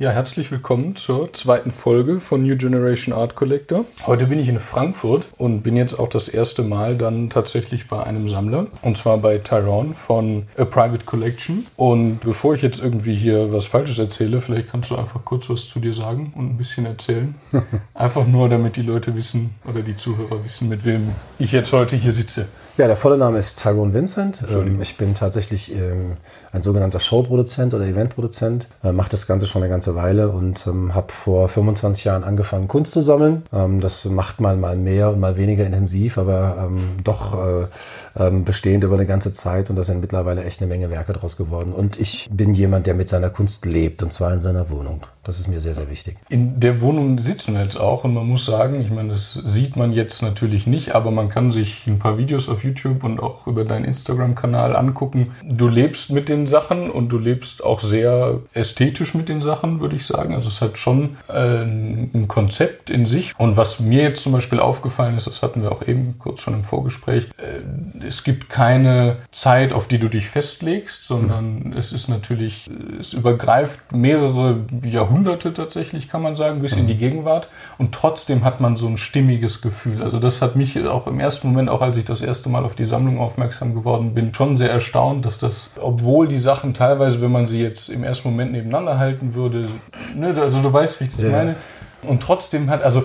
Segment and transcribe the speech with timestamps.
[0.00, 3.84] Ja, herzlich willkommen zur zweiten Folge von New Generation Art Collector.
[4.06, 8.02] Heute bin ich in Frankfurt und bin jetzt auch das erste Mal dann tatsächlich bei
[8.02, 8.68] einem Sammler.
[8.80, 11.66] Und zwar bei Tyrone von A Private Collection.
[11.76, 15.68] Und bevor ich jetzt irgendwie hier was Falsches erzähle, vielleicht kannst du einfach kurz was
[15.68, 17.34] zu dir sagen und ein bisschen erzählen.
[17.92, 21.96] Einfach nur, damit die Leute wissen oder die Zuhörer wissen, mit wem ich jetzt heute
[21.96, 22.48] hier sitze.
[22.76, 24.42] Ja, der volle Name ist Tyrone Vincent.
[24.48, 26.16] Ähm, ich bin tatsächlich ähm,
[26.52, 28.68] ein sogenannter Showproduzent oder Eventproduzent.
[28.82, 32.68] Äh, Mache das Ganze schon eine ganze Weile und ähm, habe vor 25 Jahren angefangen,
[32.68, 33.42] Kunst zu sammeln.
[33.52, 36.70] Ähm, das macht man mal mehr und mal weniger intensiv, aber
[37.04, 37.68] doch
[38.14, 41.36] äh, bestehend über eine ganze Zeit und da sind mittlerweile echt eine Menge Werke draus
[41.36, 41.72] geworden.
[41.72, 45.02] Und ich bin jemand, der mit seiner Kunst lebt und zwar in seiner Wohnung.
[45.22, 46.16] Das ist mir sehr, sehr wichtig.
[46.30, 49.76] In der Wohnung sitzen wir jetzt auch und man muss sagen, ich meine, das sieht
[49.76, 53.46] man jetzt natürlich nicht, aber man kann sich ein paar Videos auf YouTube und auch
[53.46, 55.32] über deinen Instagram-Kanal angucken.
[55.44, 59.96] Du lebst mit den Sachen und du lebst auch sehr ästhetisch mit den Sachen, würde
[59.96, 60.34] ich sagen.
[60.34, 63.34] Also es hat schon äh, ein Konzept in sich.
[63.36, 66.54] Und was mir jetzt zum Beispiel aufgefallen ist, das hatten wir auch eben kurz schon
[66.54, 71.72] im Vorgespräch, äh, es gibt keine Zeit, auf die du dich festlegst, sondern mhm.
[71.74, 75.09] es ist natürlich, es übergreift mehrere Jahrhunderte
[75.54, 77.48] tatsächlich, kann man sagen, bis in die Gegenwart.
[77.78, 80.02] Und trotzdem hat man so ein stimmiges Gefühl.
[80.02, 82.74] Also das hat mich auch im ersten Moment, auch als ich das erste Mal auf
[82.74, 87.32] die Sammlung aufmerksam geworden bin, schon sehr erstaunt, dass das, obwohl die Sachen teilweise, wenn
[87.32, 89.66] man sie jetzt im ersten Moment nebeneinander halten würde,
[90.14, 91.30] ne, also du weißt, wie ich das ja.
[91.30, 91.56] meine,
[92.02, 93.04] und trotzdem hat, also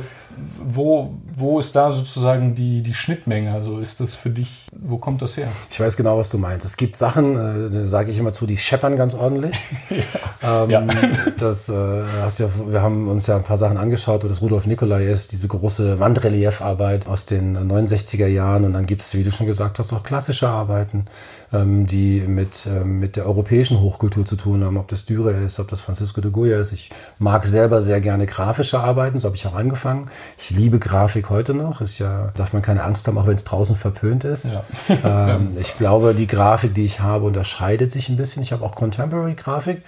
[0.64, 3.53] wo, wo ist da sozusagen die, die Schnittmenge?
[3.53, 5.47] Also ist das für dich, wo kommt das her?
[5.69, 6.66] Ich weiß genau, was du meinst.
[6.66, 9.55] Es gibt Sachen, äh, sage ich immer zu, die scheppern ganz ordentlich.
[10.42, 10.64] ja.
[10.64, 10.86] Ähm, ja.
[11.38, 14.67] Das äh, hast ja, wir haben uns ja ein paar Sachen angeschaut, wo das Rudolf
[14.67, 18.64] Nicolai ist, diese große Wandreliefarbeit aus den 69er Jahren.
[18.64, 21.05] Und dann gibt es, wie du schon gesagt hast, auch klassische Arbeiten,
[21.52, 25.59] ähm, die mit, ähm, mit der europäischen Hochkultur zu tun haben, ob das Dürer ist,
[25.59, 26.72] ob das Francisco de Goya ist.
[26.72, 26.89] Ich
[27.20, 30.09] mag selber sehr gerne grafische Arbeiten, so habe ich auch angefangen.
[30.38, 31.81] Ich liebe Grafik heute noch.
[31.81, 34.49] Ist ja, darf man keine Angst haben, auch wenn es draußen verpönt ist.
[34.88, 35.36] Ja.
[35.36, 38.44] ähm, ich glaube, die Grafik, die ich habe, unterscheidet sich ein bisschen.
[38.44, 39.82] Ich habe auch Contemporary-Grafik,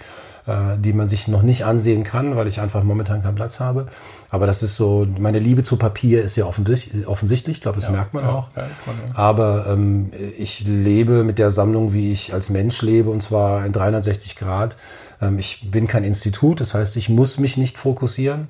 [0.46, 3.86] äh, die man sich noch nicht ansehen kann, weil ich einfach momentan keinen Platz habe.
[4.30, 7.92] Aber das ist so, meine Liebe zu Papier ist ja offensichtlich, ich glaube, das ja,
[7.92, 8.48] merkt man ja, auch.
[8.56, 8.66] Ja,
[9.14, 13.72] Aber ähm, ich lebe mit der Sammlung, wie ich als Mensch lebe, und zwar in
[13.72, 14.76] 360 Grad.
[15.20, 18.48] Ähm, ich bin kein Institut, das heißt, ich muss mich nicht fokussieren.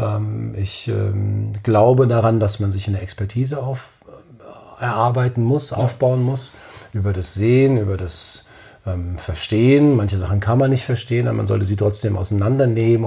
[0.00, 3.88] Ähm, ich ähm, glaube daran, dass man sich eine Expertise auf,
[4.78, 6.54] äh, erarbeiten muss, aufbauen muss,
[6.92, 8.46] über das Sehen, über das
[8.86, 9.96] ähm, Verstehen.
[9.96, 13.04] Manche Sachen kann man nicht verstehen, aber man sollte sie trotzdem auseinandernehmen,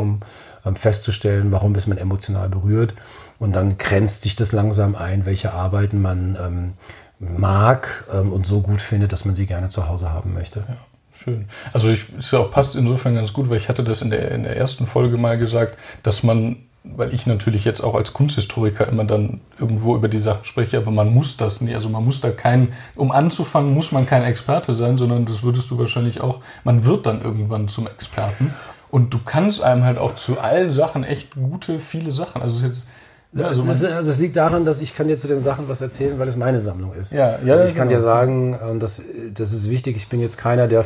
[0.63, 2.93] um festzustellen, warum ist man emotional berührt.
[3.37, 6.73] Und dann grenzt sich das langsam ein, welche Arbeiten man
[7.19, 10.59] mag und so gut findet, dass man sie gerne zu Hause haben möchte.
[10.59, 10.77] Ja.
[11.13, 11.47] Schön.
[11.71, 14.31] Also ich, es ja auch passt insofern ganz gut, weil ich hatte das in der,
[14.31, 18.87] in der ersten Folge mal gesagt, dass man weil ich natürlich jetzt auch als Kunsthistoriker
[18.87, 21.75] immer dann irgendwo über die Sachen spreche, aber man muss das nicht.
[21.75, 25.71] Also man muss da kein, um anzufangen, muss man kein Experte sein, sondern das würdest
[25.71, 28.53] du wahrscheinlich auch, man wird dann irgendwann zum Experten.
[28.91, 32.41] Und du kannst einem halt auch zu allen Sachen echt gute, viele Sachen.
[32.41, 32.91] Also es ist jetzt
[33.35, 36.19] ja, also das, das, liegt daran, dass ich kann dir zu den Sachen was erzählen,
[36.19, 37.13] weil es meine Sammlung ist.
[37.13, 37.99] Ja, ja, also ich kann genau.
[37.99, 39.01] dir sagen, das,
[39.33, 40.85] das ist wichtig, ich bin jetzt keiner, der,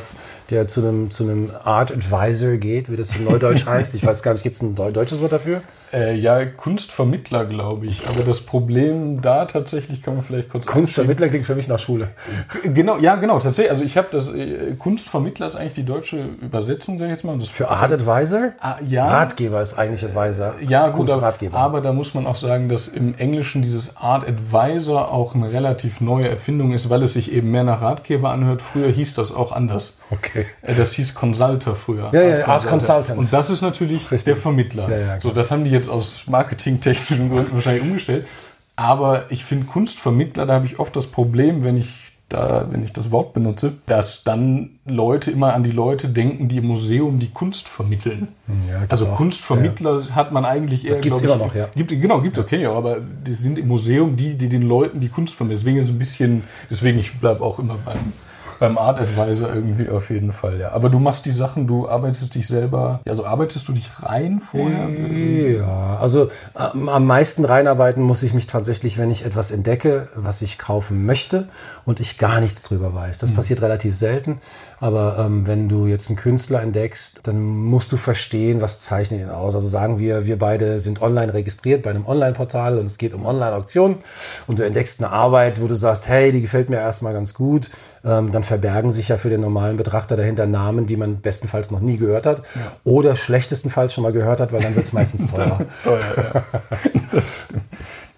[0.50, 3.94] der zu einem, zu einem Art Advisor geht, wie das in Neudeutsch heißt.
[3.96, 5.62] Ich weiß gar nicht, gibt es ein deutsches Wort dafür?
[5.94, 8.08] Äh, ja, Kunstvermittler, glaube ich.
[8.10, 10.66] Aber das Problem da tatsächlich kann man vielleicht kurz.
[10.66, 12.10] Kunstvermittler klingt für mich nach Schule.
[12.64, 13.72] Genau, ja, genau, tatsächlich.
[13.72, 17.40] Also ich habe das äh, Kunstvermittler ist eigentlich die deutsche Übersetzung, sag ich jetzt mal.
[17.40, 18.54] Für Art Advisor?
[18.60, 19.08] Ah, ja.
[19.08, 20.56] Ratgeber ist eigentlich Advisor.
[20.62, 21.58] Ja, gut, Kunstratgeber.
[21.58, 26.02] Aber da muss man auch sagen, dass im Englischen dieses Art Advisor auch eine relativ
[26.02, 28.62] neue Erfindung ist, weil es sich eben mehr nach Ratgeber anhört.
[28.62, 30.00] Früher hieß das auch anders.
[30.10, 30.46] Okay.
[30.62, 32.10] Äh, das hieß Consulter früher.
[32.14, 33.18] Ja, ja, Art Consultant.
[33.20, 34.26] Und das ist natürlich Richtig.
[34.26, 34.90] der Vermittler.
[34.90, 38.26] Ja, ja, so, das haben die jetzt aus marketingtechnischen Gründen wahrscheinlich umgestellt.
[38.76, 42.92] Aber ich finde Kunstvermittler, da habe ich oft das Problem, wenn ich da, wenn ich
[42.92, 47.30] das Wort benutze, dass dann Leute immer an die Leute denken, die im Museum die
[47.30, 48.28] Kunst vermitteln.
[48.70, 49.16] Ja, also auch.
[49.16, 50.16] Kunstvermittler ja.
[50.16, 50.92] hat man eigentlich eher.
[50.92, 51.70] Das gibt's immer noch, ja.
[51.76, 52.44] Gibt, genau, gibt ja.
[52.44, 55.60] okay, ja, aber die sind im Museum die, die den Leuten die Kunst vermitteln.
[55.60, 58.14] Deswegen ist es ein bisschen, deswegen ich bleibe auch immer beim
[58.60, 60.72] beim Art Advisor irgendwie auf jeden Fall, ja.
[60.72, 64.90] Aber du machst die Sachen, du arbeitest dich selber, also arbeitest du dich rein vorher?
[64.90, 66.30] Ja, also
[66.74, 71.06] ähm, am meisten reinarbeiten muss ich mich tatsächlich, wenn ich etwas entdecke, was ich kaufen
[71.06, 71.48] möchte
[71.86, 73.20] und ich gar nichts drüber weiß.
[73.20, 73.36] Das mhm.
[73.36, 74.40] passiert relativ selten.
[74.80, 79.30] Aber ähm, wenn du jetzt einen Künstler entdeckst, dann musst du verstehen, was zeichnet ihn
[79.30, 79.56] aus.
[79.56, 83.26] Also sagen wir, wir beide sind online registriert bei einem Online-Portal und es geht um
[83.26, 83.98] Online-Auktionen
[84.46, 87.72] und du entdeckst eine Arbeit, wo du sagst, hey, die gefällt mir erstmal ganz gut
[88.08, 91.82] ähm, dann verbergen sich ja für den normalen Betrachter dahinter Namen, die man bestenfalls noch
[91.82, 92.62] nie gehört hat ja.
[92.84, 95.60] oder schlechtestenfalls schon mal gehört hat, weil dann wird es meistens teurer.
[95.84, 96.44] teuer, ja.
[97.12, 97.46] das.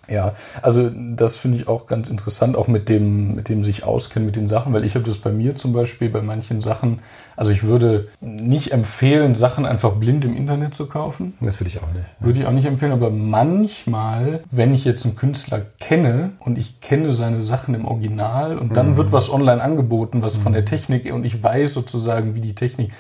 [0.10, 4.26] Ja, also das finde ich auch ganz interessant, auch mit dem, mit dem sich auskennen
[4.26, 7.00] mit den Sachen, weil ich habe das bei mir zum Beispiel bei manchen Sachen,
[7.36, 11.34] also ich würde nicht empfehlen, Sachen einfach blind im Internet zu kaufen.
[11.42, 12.06] Das würde ich auch nicht.
[12.20, 16.82] Würde ich auch nicht empfehlen, aber manchmal, wenn ich jetzt einen Künstler kenne und ich
[16.82, 18.98] kenne seine Sachen im Original und dann mhm.
[18.98, 20.42] wird was online angeboten, was mhm.
[20.42, 22.92] von der Technik und ich weiß sozusagen, wie die Technik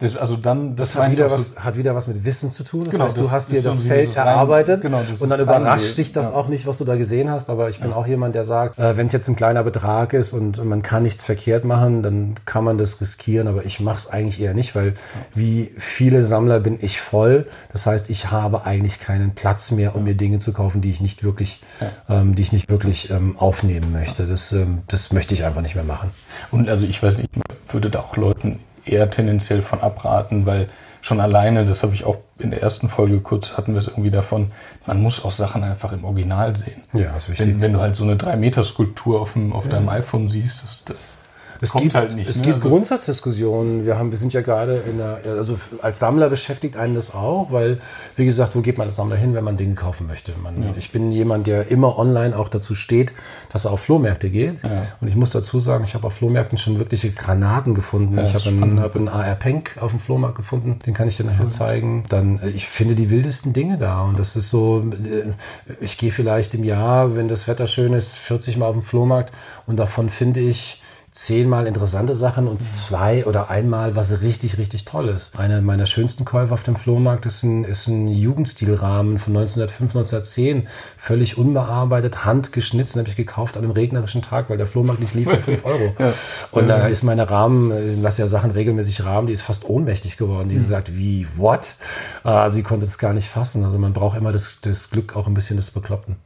[0.00, 2.84] das, also dann, das, das hat wieder was, hat wieder was mit Wissen zu tun.
[2.84, 6.30] Das genau, heißt, du hast dir das Feld erarbeitet genau, und dann überrascht dich das
[6.30, 6.34] ja.
[6.34, 7.50] auch nicht, was du da gesehen hast.
[7.50, 7.96] Aber ich bin ja.
[7.96, 11.02] auch jemand, der sagt, äh, wenn es jetzt ein kleiner Betrag ist und man kann
[11.02, 13.46] nichts verkehrt machen, dann kann man das riskieren.
[13.46, 14.94] Aber ich mache es eigentlich eher nicht, weil ja.
[15.34, 17.46] wie viele Sammler bin ich voll.
[17.70, 21.02] Das heißt, ich habe eigentlich keinen Platz mehr, um mir Dinge zu kaufen, die ich
[21.02, 21.60] nicht wirklich,
[22.08, 24.26] ähm, die ich nicht wirklich ähm, aufnehmen möchte.
[24.26, 26.10] Das, ähm, das möchte ich einfach nicht mehr machen.
[26.50, 30.68] Und also ich weiß nicht, ich würde da auch Leuten eher tendenziell von abraten, weil
[31.02, 34.10] schon alleine, das habe ich auch in der ersten Folge kurz hatten wir es irgendwie
[34.10, 34.50] davon,
[34.86, 36.82] man muss auch Sachen einfach im Original sehen.
[36.92, 37.46] Ja, ist wichtig.
[37.46, 39.72] Wenn, wenn du halt so eine 3-Meter-Skulptur auf, dem, auf ja.
[39.72, 41.18] deinem iPhone siehst, das, das
[41.60, 42.28] es kommt gibt, halt nicht.
[42.28, 42.44] Es ne?
[42.44, 43.84] gibt also Grundsatzdiskussionen.
[43.84, 47.52] Wir haben, wir sind ja gerade in der, also als Sammler beschäftigt einen das auch,
[47.52, 47.78] weil,
[48.16, 50.32] wie gesagt, wo geht man als Sammler hin, wenn man Dinge kaufen möchte?
[50.42, 50.70] Man, ja.
[50.76, 53.12] Ich bin jemand, der immer online auch dazu steht,
[53.52, 54.62] dass er auf Flohmärkte geht.
[54.62, 54.86] Ja.
[55.00, 58.16] Und ich muss dazu sagen, ich habe auf Flohmärkten schon wirkliche Granaten gefunden.
[58.16, 60.78] Ja, ich habe einen, hab einen AR Penk auf dem Flohmarkt gefunden.
[60.86, 62.04] Den kann ich dir nachher zeigen.
[62.08, 64.02] Dann, äh, ich finde die wildesten Dinge da.
[64.02, 65.32] Und das ist so, äh,
[65.80, 69.32] ich gehe vielleicht im Jahr, wenn das Wetter schön ist, 40 Mal auf dem Flohmarkt
[69.66, 70.79] und davon finde ich
[71.12, 75.36] zehnmal interessante Sachen und zwei oder einmal was richtig, richtig toll ist.
[75.36, 80.68] Einer meiner schönsten Käufe auf dem Flohmarkt ist ein, ist ein Jugendstilrahmen von 1905, 1910.
[80.96, 85.28] Völlig unbearbeitet, handgeschnitzt, habe ich gekauft an einem regnerischen Tag, weil der Flohmarkt nicht lief
[85.28, 85.94] für 5 Euro.
[85.98, 86.12] Ja.
[86.52, 90.16] Und da ist meine Rahmen, äh, lasse ja Sachen regelmäßig rahmen, die ist fast ohnmächtig
[90.16, 90.48] geworden.
[90.48, 90.64] Die mhm.
[90.64, 91.74] sagt, wie, what?
[92.22, 93.64] Ah, sie konnte es gar nicht fassen.
[93.64, 96.16] Also man braucht immer das, das Glück, auch ein bisschen des Bekloppten.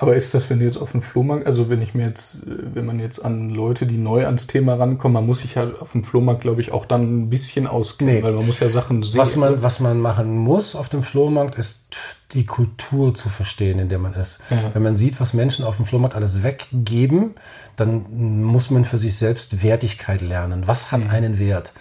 [0.00, 2.86] Aber ist das, wenn du jetzt auf den Flohmarkt, also wenn ich mir jetzt, wenn
[2.86, 6.04] man jetzt an Leute, die neu ans Thema rankommen, man muss sich ja auf dem
[6.04, 8.22] Flohmarkt, glaube ich, auch dann ein bisschen auskennen, nee.
[8.22, 9.20] weil man muss ja Sachen sehen.
[9.20, 11.94] Was man, was man machen muss auf dem Flohmarkt, ist
[12.34, 14.42] die Kultur zu verstehen, in der man ist.
[14.50, 14.70] Ja.
[14.72, 17.34] Wenn man sieht, was Menschen auf dem Flohmarkt alles weggeben,
[17.76, 18.04] dann
[18.44, 20.66] muss man für sich selbst Wertigkeit lernen.
[20.66, 21.10] Was hat mhm.
[21.10, 21.72] einen Wert?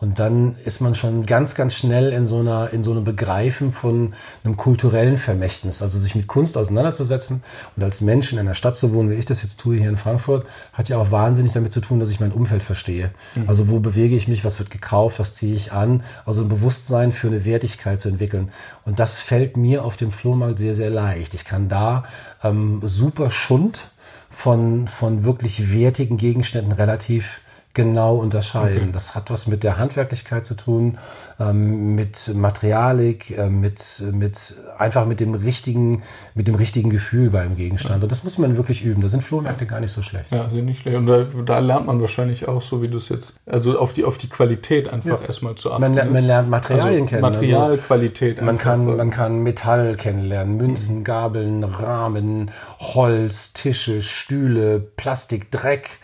[0.00, 3.72] Und dann ist man schon ganz, ganz schnell in so einer, in so einem Begreifen
[3.72, 4.14] von
[4.44, 5.82] einem kulturellen Vermächtnis.
[5.82, 7.42] Also sich mit Kunst auseinanderzusetzen
[7.74, 9.96] und als Mensch in einer Stadt zu wohnen, wie ich das jetzt tue hier in
[9.96, 13.10] Frankfurt, hat ja auch wahnsinnig damit zu tun, dass ich mein Umfeld verstehe.
[13.34, 13.48] Mhm.
[13.48, 16.04] Also wo bewege ich mich, was wird gekauft, was ziehe ich an?
[16.24, 18.52] Also ein Bewusstsein für eine Wertigkeit zu entwickeln.
[18.84, 21.34] Und das fällt mir auf dem Flohmarkt sehr, sehr leicht.
[21.34, 22.04] Ich kann da
[22.42, 23.88] ähm, super Schund
[24.30, 27.40] von, von wirklich wertigen Gegenständen relativ
[27.74, 28.82] genau unterscheiden.
[28.82, 28.92] Okay.
[28.92, 30.98] Das hat was mit der Handwerklichkeit zu tun,
[31.38, 36.02] ähm, mit Materialik, äh, mit, mit einfach mit dem richtigen,
[36.34, 37.98] mit dem richtigen Gefühl beim Gegenstand.
[37.98, 38.02] Ja.
[38.02, 39.02] Und das muss man wirklich üben.
[39.02, 40.32] Da sind Flohmärkte gar nicht so schlecht.
[40.32, 40.96] Ja, sind nicht schlecht.
[40.96, 44.04] Und da, da lernt man wahrscheinlich auch, so wie du es jetzt, also auf die,
[44.04, 45.26] auf die Qualität einfach ja.
[45.26, 45.82] erstmal zu achten.
[45.82, 47.22] Man, lernt, man lernt Materialien also kennen.
[47.22, 48.38] Materialqualität.
[48.38, 51.04] Also man kann, man kann Metall kennenlernen, Münzen, mhm.
[51.04, 52.50] Gabeln, Rahmen,
[52.80, 55.98] Holz, Tische, Stühle, Plastik, Dreck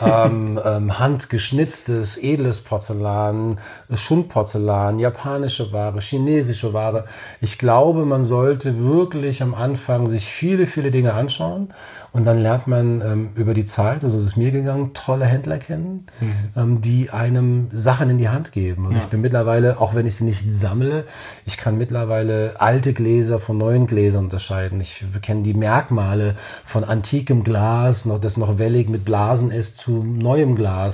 [0.00, 3.58] ähm, ähm, handgeschnitztes, edles Porzellan,
[3.92, 7.04] Schundporzellan, japanische Ware, chinesische Ware.
[7.42, 11.74] Ich glaube, man sollte wirklich am Anfang sich viele, viele Dinge anschauen
[12.14, 15.58] und dann lernt man ähm, über die Zeit, also es ist mir gegangen, tolle Händler
[15.58, 16.32] kennen, mhm.
[16.56, 18.86] ähm, die einem Sachen in die Hand geben.
[18.86, 19.04] Also ja.
[19.04, 21.06] ich bin mittlerweile, auch wenn ich sie nicht sammle,
[21.44, 24.80] ich kann mittlerweile alte Gläser von neuen Gläsern unterscheiden.
[24.80, 30.04] Ich kenne die Merkmale von antikem Glas, noch, das noch wellig mit Blasen ist, zu
[30.04, 30.93] neuem Glas.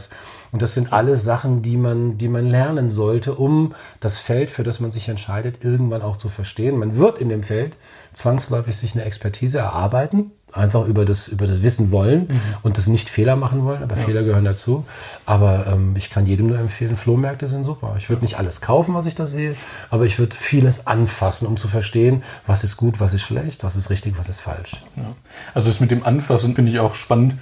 [0.52, 4.64] Und das sind alles Sachen, die man, die man lernen sollte, um das Feld, für
[4.64, 6.78] das man sich entscheidet, irgendwann auch zu verstehen.
[6.78, 7.76] Man wird in dem Feld
[8.12, 12.40] zwangsläufig sich eine Expertise erarbeiten, einfach über das, über das Wissen wollen mhm.
[12.62, 14.02] und das nicht Fehler machen wollen, aber ja.
[14.02, 14.84] Fehler gehören dazu.
[15.26, 17.94] Aber ähm, ich kann jedem nur empfehlen, Flohmärkte sind super.
[17.98, 19.54] Ich würde nicht alles kaufen, was ich da sehe,
[19.90, 23.76] aber ich würde vieles anfassen, um zu verstehen, was ist gut, was ist schlecht, was
[23.76, 24.82] ist richtig, was ist falsch.
[24.96, 25.14] Ja.
[25.54, 27.34] Also das mit dem Anfassen finde ich auch spannend.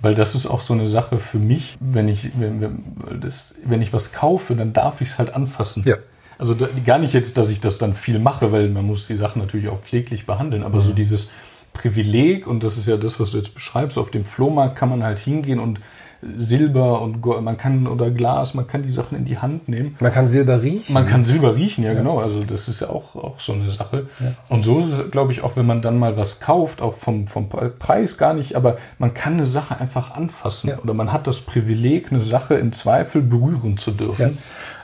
[0.00, 3.80] Weil das ist auch so eine Sache für mich, wenn ich, wenn, wenn, das, wenn
[3.80, 5.82] ich was kaufe, dann darf ich es halt anfassen.
[5.86, 5.96] Ja.
[6.38, 9.16] Also da, gar nicht jetzt, dass ich das dann viel mache, weil man muss die
[9.16, 10.82] Sachen natürlich auch pfleglich behandeln, aber mhm.
[10.82, 11.30] so dieses
[11.72, 15.02] Privileg, und das ist ja das, was du jetzt beschreibst, auf dem Flohmarkt kann man
[15.02, 15.80] halt hingehen und
[16.36, 19.96] Silber und Gold, man kann oder Glas, man kann die Sachen in die Hand nehmen.
[20.00, 20.92] Man kann Silber riechen.
[20.92, 21.98] Man kann Silber riechen, ja, ja.
[21.98, 22.18] genau.
[22.18, 24.06] Also das ist ja auch, auch so eine Sache.
[24.20, 24.32] Ja.
[24.48, 27.26] Und so ist es, glaube ich, auch wenn man dann mal was kauft, auch vom,
[27.26, 30.70] vom Preis gar nicht, aber man kann eine Sache einfach anfassen.
[30.70, 30.78] Ja.
[30.82, 34.38] Oder man hat das Privileg, eine Sache in Zweifel berühren zu dürfen.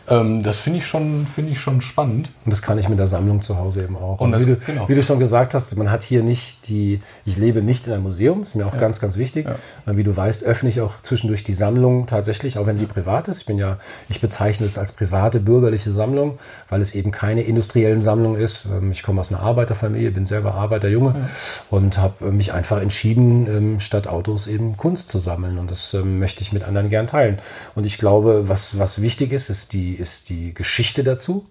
[0.09, 2.30] Ähm, das finde ich, schon, finde ich schon spannend.
[2.44, 4.21] Und das kann ich mit der Sammlung zu Hause eben auch.
[4.21, 4.88] Und, das, wie, du, genau.
[4.88, 8.02] wie, du, schon gesagt hast, man hat hier nicht die, ich lebe nicht in einem
[8.02, 8.80] Museum, ist mir auch ja.
[8.80, 9.47] ganz, ganz wichtig.
[9.47, 9.97] Ja.
[9.97, 13.42] Wie du weißt, öffne ich auch zwischendurch die Sammlung tatsächlich, auch wenn sie privat ist.
[13.42, 13.78] Ich bin ja,
[14.09, 18.66] ich bezeichne es als private bürgerliche Sammlung, weil es eben keine industriellen Sammlung ist.
[18.66, 21.28] Ähm, ich komme aus einer Arbeiterfamilie, bin selber Arbeiterjunge ja.
[21.71, 25.59] und habe mich einfach entschieden, ähm, statt Autos eben Kunst zu sammeln.
[25.59, 27.38] Und das ähm, möchte ich mit anderen gern teilen.
[27.76, 31.46] Und ich glaube, was, was wichtig ist, ist die ist die Geschichte dazu.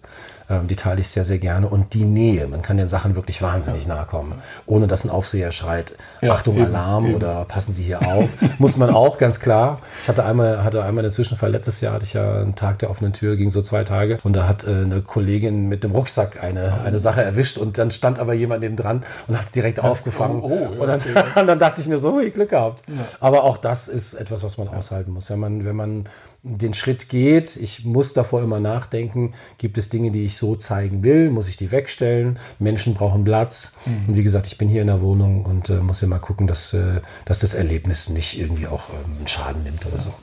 [0.51, 1.67] Ähm, die teile ich sehr, sehr gerne.
[1.69, 2.45] Und die Nähe.
[2.47, 4.33] Man kann den Sachen wirklich wahnsinnig nahe kommen.
[4.65, 7.15] Ohne dass ein Aufseher schreit, ja, Achtung, eben, Alarm eben.
[7.15, 8.29] oder passen Sie hier auf.
[8.59, 9.79] Muss man auch, ganz klar.
[10.01, 11.51] Ich hatte einmal, hatte einmal einen Zwischenfall.
[11.51, 14.17] Letztes Jahr hatte ich ja einen Tag der offenen Tür, ging so zwei Tage.
[14.23, 17.57] Und da hat äh, eine Kollegin mit dem Rucksack eine, eine Sache erwischt.
[17.57, 20.41] Und dann stand aber jemand neben dran und hat es direkt aufgefangen.
[20.41, 20.99] Oh, oh, ja, und, dann,
[21.35, 22.83] und, dann, dachte ich mir so, ich Glück gehabt.
[22.87, 22.95] Ja.
[23.21, 25.29] Aber auch das ist etwas, was man aushalten muss.
[25.29, 26.05] Wenn man, wenn man
[26.43, 31.03] den Schritt geht, ich muss davor immer nachdenken, gibt es Dinge, die ich so zeigen
[31.03, 33.73] will, muss ich die wegstellen, Menschen brauchen Platz.
[33.85, 34.09] Mhm.
[34.09, 36.47] Und wie gesagt, ich bin hier in der Wohnung und äh, muss ja mal gucken,
[36.47, 40.13] dass, äh, dass das Erlebnis nicht irgendwie auch ähm, einen Schaden nimmt oder so.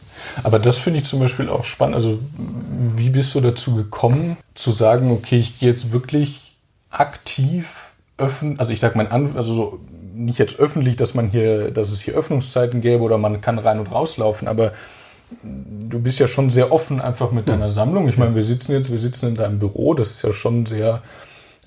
[0.42, 1.94] Aber das finde ich zum Beispiel auch spannend.
[1.94, 2.18] Also
[2.96, 6.56] wie bist du dazu gekommen, zu sagen, okay, ich gehe jetzt wirklich
[6.90, 9.80] aktiv öffnen, also ich sag mal, also so,
[10.14, 13.78] nicht jetzt öffentlich, dass man hier, dass es hier Öffnungszeiten gäbe oder man kann rein
[13.78, 14.72] und rauslaufen, aber
[15.42, 18.08] du bist ja schon sehr offen einfach mit deiner Sammlung.
[18.08, 21.02] Ich meine, wir sitzen jetzt, wir sitzen in deinem Büro, das ist ja schon sehr,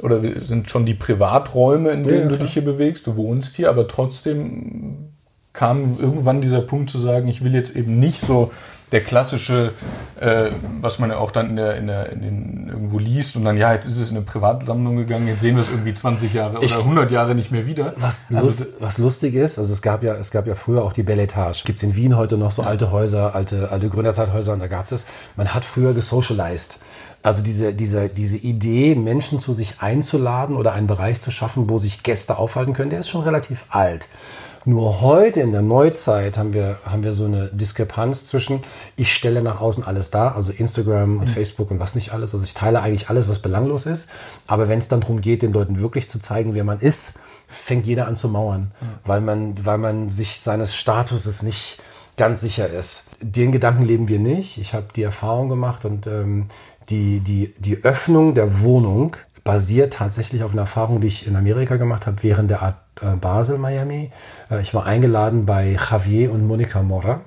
[0.01, 3.55] oder wir sind schon die Privaträume, in denen ja, du dich hier bewegst, du wohnst
[3.55, 5.09] hier, aber trotzdem
[5.53, 8.51] kam irgendwann dieser Punkt zu sagen, ich will jetzt eben nicht so
[8.91, 9.71] der klassische,
[10.19, 13.45] äh, was man ja auch dann in der, in der, in den, irgendwo liest und
[13.45, 16.33] dann, ja, jetzt ist es in eine Privatsammlung gegangen, jetzt sehen wir es irgendwie 20
[16.33, 17.93] Jahre ich, oder 100 Jahre nicht mehr wieder.
[17.97, 20.93] Was, also, lust, was lustig ist, also es gab ja, es gab ja früher auch
[20.93, 21.63] die Belle Etage.
[21.63, 22.67] Gibt es in Wien heute noch so ja.
[22.67, 25.07] alte Häuser, alte, alte Gründerzeithäuser und da gab es,
[25.37, 26.79] man hat früher gesocialized.
[27.23, 31.77] Also diese, diese, diese Idee, Menschen zu sich einzuladen oder einen Bereich zu schaffen, wo
[31.77, 34.09] sich Gäste aufhalten können, der ist schon relativ alt.
[34.63, 38.63] Nur heute in der Neuzeit haben wir, haben wir so eine Diskrepanz zwischen,
[38.95, 41.33] ich stelle nach außen alles da, also Instagram und mhm.
[41.33, 42.35] Facebook und was nicht alles.
[42.35, 44.11] Also ich teile eigentlich alles, was belanglos ist.
[44.45, 47.87] Aber wenn es dann darum geht, den Leuten wirklich zu zeigen, wer man ist, fängt
[47.87, 48.85] jeder an zu mauern, mhm.
[49.03, 51.81] weil, man, weil man sich seines Statuses nicht
[52.15, 53.11] ganz sicher ist.
[53.19, 54.59] Den Gedanken leben wir nicht.
[54.59, 56.45] Ich habe die Erfahrung gemacht und ähm,
[56.89, 61.77] die, die, die Öffnung der Wohnung basiert tatsächlich auf einer Erfahrung, die ich in Amerika
[61.77, 62.75] gemacht habe während der Art
[63.19, 64.11] Basel, Miami.
[64.49, 67.21] Äh, ich war eingeladen bei Javier und Monica Mora.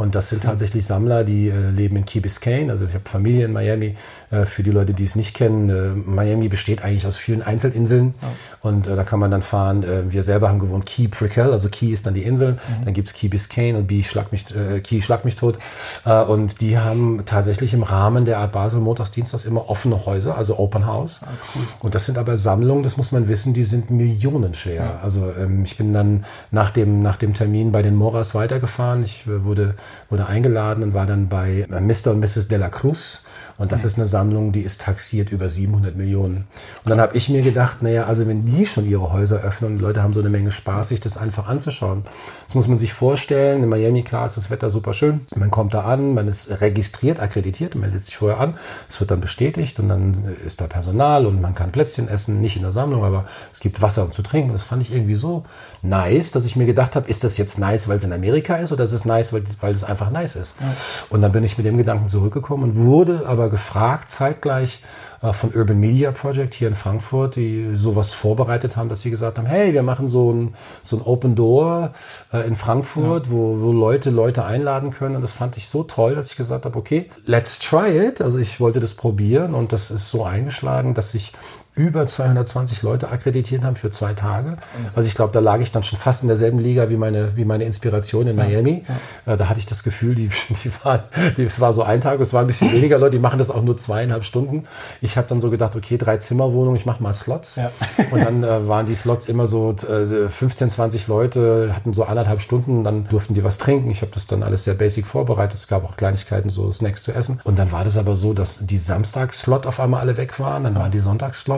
[0.00, 2.72] Und das sind tatsächlich Sammler, die äh, leben in Key Biscayne.
[2.72, 3.96] Also ich habe Familie in Miami.
[4.30, 8.14] Äh, für die Leute, die es nicht kennen, äh, Miami besteht eigentlich aus vielen Einzelinseln.
[8.22, 8.28] Ja.
[8.62, 9.82] Und äh, da kann man dann fahren.
[9.82, 12.52] Äh, wir selber haben gewohnt Key Prickle, also Key ist dann die Insel.
[12.52, 12.84] Mhm.
[12.86, 15.58] Dann gibt's Key Biscayne und B Schlag mich, äh, Key Schlag mich tot.
[16.06, 20.38] Äh, und die haben tatsächlich im Rahmen der Art Basel Montags, Dienstags immer offene Häuser,
[20.38, 21.24] also Open House.
[21.24, 21.62] Ah, cool.
[21.80, 24.82] Und das sind aber Sammlungen, das muss man wissen, die sind millionenschwer.
[24.82, 25.00] Ja.
[25.02, 29.02] Also ähm, ich bin dann nach dem, nach dem Termin bei den Moras weitergefahren.
[29.02, 29.74] Ich wurde
[30.08, 32.12] wurde eingeladen und war dann bei Mr.
[32.12, 32.48] und Mrs.
[32.48, 33.24] de la Cruz
[33.60, 36.46] und das ist eine Sammlung, die ist taxiert über 700 Millionen.
[36.82, 39.76] Und dann habe ich mir gedacht, naja, also wenn die schon ihre Häuser öffnen und
[39.76, 42.04] die Leute haben so eine Menge Spaß, sich das einfach anzuschauen.
[42.46, 43.62] Das muss man sich vorstellen.
[43.62, 45.26] In Miami, klar, ist das Wetter super schön.
[45.36, 48.56] Man kommt da an, man ist registriert, akkreditiert, meldet sich vorher an.
[48.88, 52.56] Es wird dann bestätigt und dann ist da Personal und man kann Plätzchen essen, nicht
[52.56, 54.54] in der Sammlung, aber es gibt Wasser und zu trinken.
[54.54, 55.44] Das fand ich irgendwie so
[55.82, 58.72] nice, dass ich mir gedacht habe, ist das jetzt nice, weil es in Amerika ist
[58.72, 60.60] oder ist es nice, weil, weil es einfach nice ist?
[60.60, 60.66] Ja.
[61.10, 64.82] Und dann bin ich mit dem Gedanken zurückgekommen und wurde aber gefragt, zeitgleich
[65.22, 69.38] äh, von Urban Media Project hier in Frankfurt, die sowas vorbereitet haben, dass sie gesagt
[69.38, 71.92] haben, hey, wir machen so ein, so ein Open Door
[72.32, 73.32] äh, in Frankfurt, ja.
[73.32, 75.16] wo, wo Leute Leute einladen können.
[75.16, 78.20] Und das fand ich so toll, dass ich gesagt habe, okay, let's try it.
[78.20, 81.32] Also ich wollte das probieren und das ist so eingeschlagen, dass ich
[81.74, 84.56] über 220 Leute akkreditiert haben für zwei Tage.
[84.94, 87.44] Also ich glaube, da lag ich dann schon fast in derselben Liga wie meine, wie
[87.44, 88.84] meine Inspiration in Miami.
[88.86, 88.94] Ja,
[89.26, 89.32] ja.
[89.32, 91.00] Äh, da hatte ich das Gefühl, die, die waren,
[91.36, 93.50] die, es war so ein Tag, es war ein bisschen weniger Leute, die machen das
[93.50, 94.64] auch nur zweieinhalb Stunden.
[95.00, 97.56] Ich habe dann so gedacht, okay, drei Zimmerwohnungen, ich mache mal Slots.
[97.56, 97.70] Ja.
[98.10, 102.40] Und dann äh, waren die Slots immer so äh, 15, 20 Leute, hatten so anderthalb
[102.40, 103.90] Stunden, dann durften die was trinken.
[103.90, 105.54] Ich habe das dann alles sehr basic vorbereitet.
[105.54, 107.40] Es gab auch Kleinigkeiten, so Snacks zu essen.
[107.44, 110.74] Und dann war das aber so, dass die Samstagslot auf einmal alle weg waren, dann
[110.74, 110.98] waren die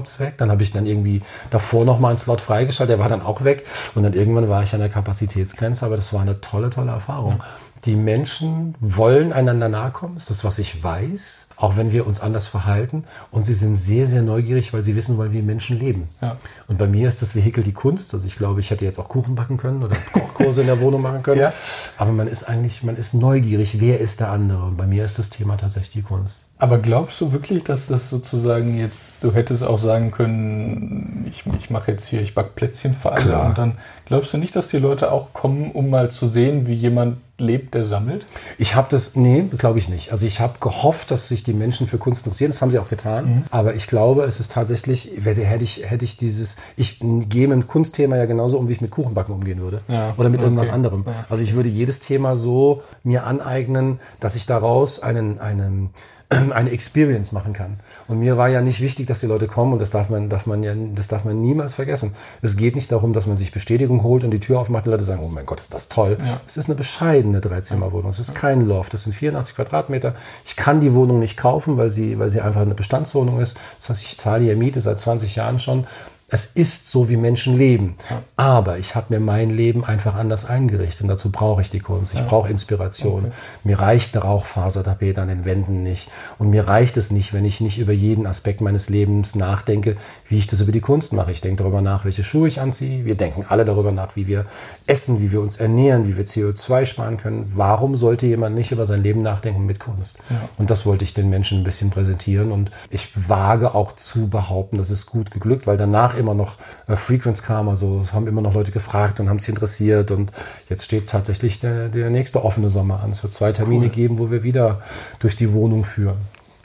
[0.03, 0.35] Sonntagsslots weg.
[0.39, 3.45] Dann habe ich dann irgendwie davor noch mal einen Slot freigeschaltet, der war dann auch
[3.45, 3.65] weg.
[3.95, 7.43] Und dann irgendwann war ich an der Kapazitätsgrenze, aber das war eine tolle, tolle Erfahrung.
[7.85, 12.07] Die Menschen wollen einander nahe kommen, das ist das, was ich weiß, auch wenn wir
[12.09, 13.05] uns anders verhalten.
[13.31, 16.09] Und sie sind sehr, sehr neugierig, weil sie wissen wollen, wie Menschen leben.
[16.21, 16.37] Ja.
[16.67, 18.13] Und bei mir ist das Vehikel die Kunst.
[18.15, 21.03] Also ich glaube, ich hätte jetzt auch Kuchen backen können oder Kochkurse in der Wohnung
[21.03, 21.41] machen können.
[21.41, 21.53] Ja.
[21.99, 24.65] Aber man ist eigentlich, man ist neugierig, wer ist der andere.
[24.65, 26.47] Und bei mir ist das Thema tatsächlich die Kunst.
[26.63, 31.71] Aber glaubst du wirklich, dass das sozusagen jetzt, du hättest auch sagen können, ich, ich
[31.71, 34.79] mache jetzt hier, ich back Plätzchen für alle und dann glaubst du nicht, dass die
[34.79, 38.25] Leute auch kommen, um mal zu sehen, wie jemand lebt, der sammelt?
[38.59, 40.13] Ich habe das, nee, glaube ich nicht.
[40.13, 42.51] Also ich habe gehofft, dass sich die Menschen für Kunst interessieren.
[42.51, 43.27] Das haben sie auch getan.
[43.27, 43.43] Mhm.
[43.51, 47.67] Aber ich glaube, es ist tatsächlich, hätte ich, hätte ich dieses, ich gehe mit dem
[47.67, 49.81] Kunstthema ja genauso um, wie ich mit Kuchenbacken umgehen würde.
[49.89, 50.47] Ja, Oder mit okay.
[50.47, 51.05] irgendwas anderem.
[51.07, 51.13] Ja.
[51.29, 55.91] Also ich würde jedes Thema so mir aneignen, dass ich daraus einen, einen
[56.53, 57.79] eine Experience machen kann.
[58.09, 60.47] Und mir war ja nicht wichtig, dass die Leute kommen und das darf man, darf
[60.47, 62.15] man ja, das darf man niemals vergessen.
[62.41, 65.05] Es geht nicht darum, dass man sich Bestätigung holt und die Tür aufmacht und Leute
[65.05, 66.19] sagen, oh mein Gott, ist das toll.
[66.21, 66.41] Ja.
[66.47, 68.11] Es ist eine bescheidene Dreizimmerwohnung.
[68.11, 68.95] Es ist kein Loft.
[68.95, 70.15] Das sind 84 Quadratmeter.
[70.45, 73.59] Ich kann die Wohnung nicht kaufen, weil sie, weil sie einfach eine Bestandswohnung ist.
[73.79, 75.87] Das heißt, ich zahle hier Miete seit 20 Jahren schon
[76.33, 77.95] es ist so, wie Menschen leben.
[78.09, 78.23] Ja.
[78.37, 82.15] Aber ich habe mir mein Leben einfach anders eingerichtet und dazu brauche ich die Kunst.
[82.15, 82.27] Ich ja.
[82.27, 83.27] brauche Inspiration.
[83.27, 83.35] Okay.
[83.65, 86.11] Mir reicht eine Rauchfasertapete an den Wänden nicht.
[86.39, 89.97] Und mir reicht es nicht, wenn ich nicht über jeden Aspekt meines Lebens nachdenke,
[90.27, 91.33] wie ich das über die Kunst mache.
[91.33, 93.05] Ich denke darüber nach, welche Schuhe ich anziehe.
[93.05, 94.47] Wir denken alle darüber nach, wie wir
[94.87, 97.53] essen, wie wir uns ernähren, wie wir CO2 sparen können.
[97.55, 100.21] Warum sollte jemand nicht über sein Leben nachdenken mit Kunst?
[100.31, 100.49] Ja.
[100.57, 102.53] Und das wollte ich den Menschen ein bisschen präsentieren.
[102.53, 106.97] Und ich wage auch zu behaupten, das ist gut geglückt, weil danach immer noch äh,
[106.97, 110.33] Frequenz kam, also haben immer noch Leute gefragt und haben sich interessiert und
[110.69, 113.11] jetzt steht tatsächlich der, der nächste offene Sommer an.
[113.11, 113.91] Es wird zwei Termine cool.
[113.91, 114.81] geben, wo wir wieder
[115.21, 116.19] durch die Wohnung führen.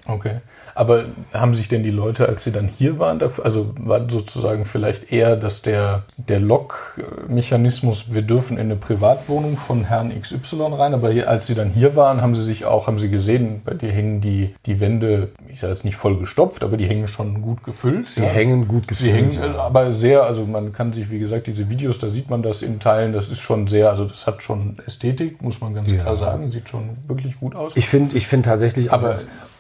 [0.06, 0.40] Okay.
[0.78, 5.12] Aber haben sich denn die Leute, als sie dann hier waren, also war sozusagen vielleicht
[5.12, 11.10] eher, dass der, der Log-Mechanismus, wir dürfen in eine Privatwohnung von Herrn XY rein, aber
[11.10, 13.92] hier, als sie dann hier waren, haben sie sich auch, haben sie gesehen, bei dir
[13.92, 17.64] hängen die, die Wände, ich sage jetzt nicht voll gestopft, aber die hängen schon gut
[17.64, 18.06] gefüllt.
[18.06, 18.30] Sie ja.
[18.30, 19.34] hängen gut gefüllt.
[19.34, 19.60] Sie hängen ja.
[19.60, 22.80] aber sehr, also man kann sich, wie gesagt, diese Videos, da sieht man das in
[22.80, 26.04] Teilen, das ist schon sehr, also das hat schon Ästhetik, muss man ganz ja.
[26.04, 27.72] klar sagen, sieht schon wirklich gut aus.
[27.74, 29.12] Ich finde, ich finde tatsächlich, aber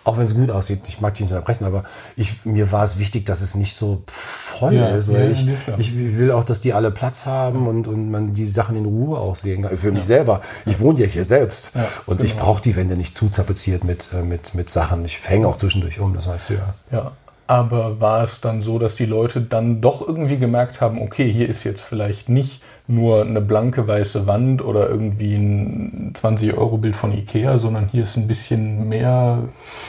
[0.07, 1.83] auch wenn es gut aussieht, ich mag dich nicht unterbrechen, aber
[2.15, 5.09] ich, mir war es wichtig, dass es nicht so voll ja, ist.
[5.09, 5.45] Ja, ich,
[5.77, 9.19] ich, will auch, dass die alle Platz haben und, und man die Sachen in Ruhe
[9.19, 9.77] auch sehen kann.
[9.77, 10.41] Für mich selber.
[10.65, 11.73] Ich wohne ja hier selbst.
[12.05, 12.23] und genau.
[12.23, 15.03] ich brauche die Wände nicht zu zapeziert mit, äh, mit, mit Sachen.
[15.03, 16.73] Ich hänge auch zwischendurch um, das weißt du ja.
[16.91, 17.11] Ja.
[17.47, 21.47] Aber war es dann so, dass die Leute dann doch irgendwie gemerkt haben, okay, hier
[21.47, 27.57] ist jetzt vielleicht nicht nur eine blanke weiße Wand oder irgendwie ein 20-Euro-Bild von Ikea,
[27.57, 29.43] sondern hier ist ein bisschen mehr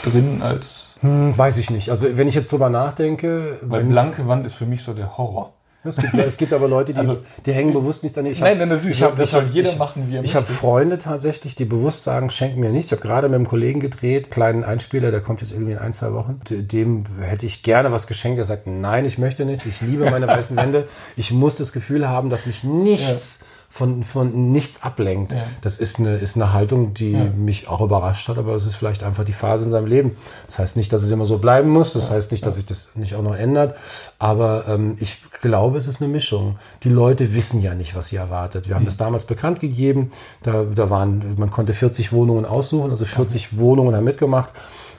[0.04, 0.98] drin als.
[1.00, 1.90] Hm, weiß ich nicht.
[1.90, 3.58] Also wenn ich jetzt drüber nachdenke.
[3.62, 5.52] Weil blanke Wand ist für mich so der Horror.
[5.88, 8.32] Es gibt, es gibt aber Leute, die, also, die hängen bewusst nicht daneben.
[8.32, 8.98] Ich nein, nein, natürlich.
[8.98, 12.04] Ich hab, das soll jeder ich, machen, wie er Ich habe Freunde tatsächlich, die bewusst
[12.04, 12.92] sagen, schenk mir nichts.
[12.92, 15.92] Ich habe gerade mit einem Kollegen gedreht, kleinen Einspieler, der kommt jetzt irgendwie in ein,
[15.92, 16.40] zwei Wochen.
[16.48, 18.38] Dem hätte ich gerne was geschenkt.
[18.38, 19.66] Er sagt, nein, ich möchte nicht.
[19.66, 20.88] Ich liebe meine weißen Wände.
[21.16, 23.40] Ich muss das Gefühl haben, dass mich nichts...
[23.40, 25.32] Ja von, von nichts ablenkt.
[25.32, 25.42] Ja.
[25.60, 27.24] Das ist eine, ist eine Haltung, die ja.
[27.24, 30.16] mich auch überrascht hat, aber es ist vielleicht einfach die Phase in seinem Leben.
[30.46, 32.14] Das heißt nicht, dass es immer so bleiben muss, das ja.
[32.14, 33.76] heißt nicht, dass sich das nicht auch noch ändert,
[34.18, 36.58] aber ähm, ich glaube, es ist eine Mischung.
[36.82, 38.68] Die Leute wissen ja nicht, was sie erwartet.
[38.68, 38.86] Wir haben mhm.
[38.86, 40.10] das damals bekannt gegeben,
[40.42, 44.50] da, da waren, man konnte 40 Wohnungen aussuchen, also 40 Wohnungen haben mitgemacht.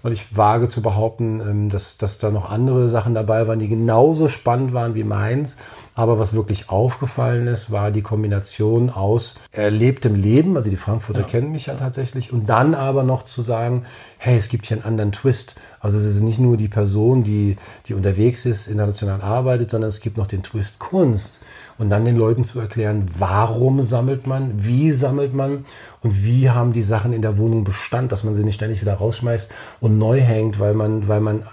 [0.01, 3.67] Und ich wage zu behaupten, ähm, dass, dass da noch andere Sachen dabei waren, die
[3.67, 5.57] genauso spannend waren wie meins.
[5.95, 11.27] Aber was wirklich aufgefallen ist, war die Kombination aus erlebtem Leben, also die Frankfurter ja.
[11.27, 13.85] kennen mich ja tatsächlich, und dann aber noch zu sagen,
[14.17, 15.59] hey, es gibt hier einen anderen Twist.
[15.81, 17.57] Also es ist nicht nur die Person, die,
[17.87, 21.41] die unterwegs ist, international arbeitet, sondern es gibt noch den Twist Kunst
[21.79, 25.65] und dann den Leuten zu erklären, warum sammelt man, wie sammelt man
[26.01, 28.93] und wie haben die Sachen in der Wohnung Bestand, dass man sie nicht ständig wieder
[28.93, 31.43] rausschmeißt und neu hängt, weil man, weil man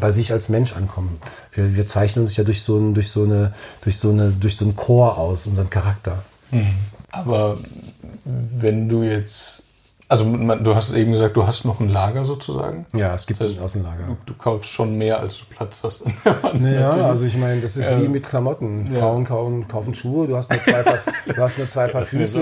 [0.00, 1.10] bei sich als Mensch ankommt.
[1.52, 4.56] Wir, wir zeichnen uns ja durch so, ein, durch so eine, durch so eine, durch
[4.56, 6.22] so einen Chor aus, unseren Charakter.
[6.50, 6.66] Mhm.
[7.12, 7.56] Aber
[8.24, 9.65] wenn du jetzt
[10.08, 12.86] also du hast eben gesagt, du hast noch ein Lager sozusagen.
[12.94, 14.04] Ja, es gibt das heißt, ein Außenlager.
[14.06, 16.04] Du, du, kaufst schon mehr, als du Platz hast.
[16.54, 18.86] naja, also ich meine, das ist äh, wie mit Klamotten.
[18.92, 19.00] Ja.
[19.00, 22.40] Frauen kaufen, kaufen Schuhe, du hast nur zwei Paar, du hast nur zwei Paar Füße.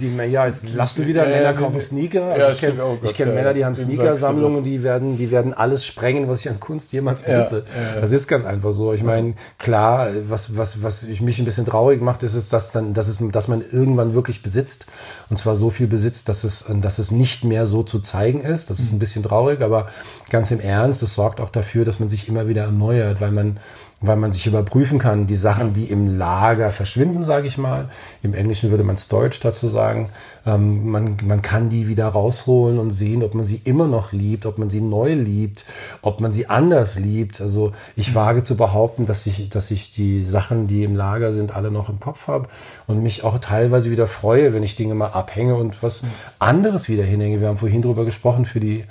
[0.00, 2.26] Die, ja, jetzt lachst du wieder, Männer kaufen Sneaker.
[2.26, 6.28] Also ich kenne oh kenn Männer, die haben Sneaker-Sammlungen, die werden, die werden alles sprengen,
[6.28, 7.64] was ich an Kunst jemals besitze.
[8.00, 8.92] Das ist ganz einfach so.
[8.92, 12.94] Ich meine, klar, was, was, was mich ein bisschen traurig macht, ist, ist dass, dann,
[12.94, 14.86] dass, es, dass man irgendwann wirklich besitzt.
[15.28, 18.42] Und zwar so viel besitzt, dass es ein dass es nicht mehr so zu zeigen
[18.42, 18.70] ist.
[18.70, 19.88] Das ist ein bisschen traurig, aber
[20.30, 23.58] ganz im Ernst, es sorgt auch dafür, dass man sich immer wieder erneuert, weil man
[24.06, 27.88] weil man sich überprüfen kann, die Sachen, die im Lager verschwinden, sage ich mal.
[28.22, 30.10] Im Englischen würde man Storage dazu sagen.
[30.46, 34.46] Ähm, man, man kann die wieder rausholen und sehen, ob man sie immer noch liebt,
[34.46, 35.64] ob man sie neu liebt,
[36.02, 37.40] ob man sie anders liebt.
[37.40, 41.54] Also ich wage zu behaupten, dass ich, dass ich die Sachen, die im Lager sind,
[41.56, 42.48] alle noch im Kopf habe
[42.86, 46.02] und mich auch teilweise wieder freue, wenn ich Dinge mal abhänge und was
[46.38, 47.40] anderes wieder hinhänge.
[47.40, 48.84] Wir haben vorhin drüber gesprochen für die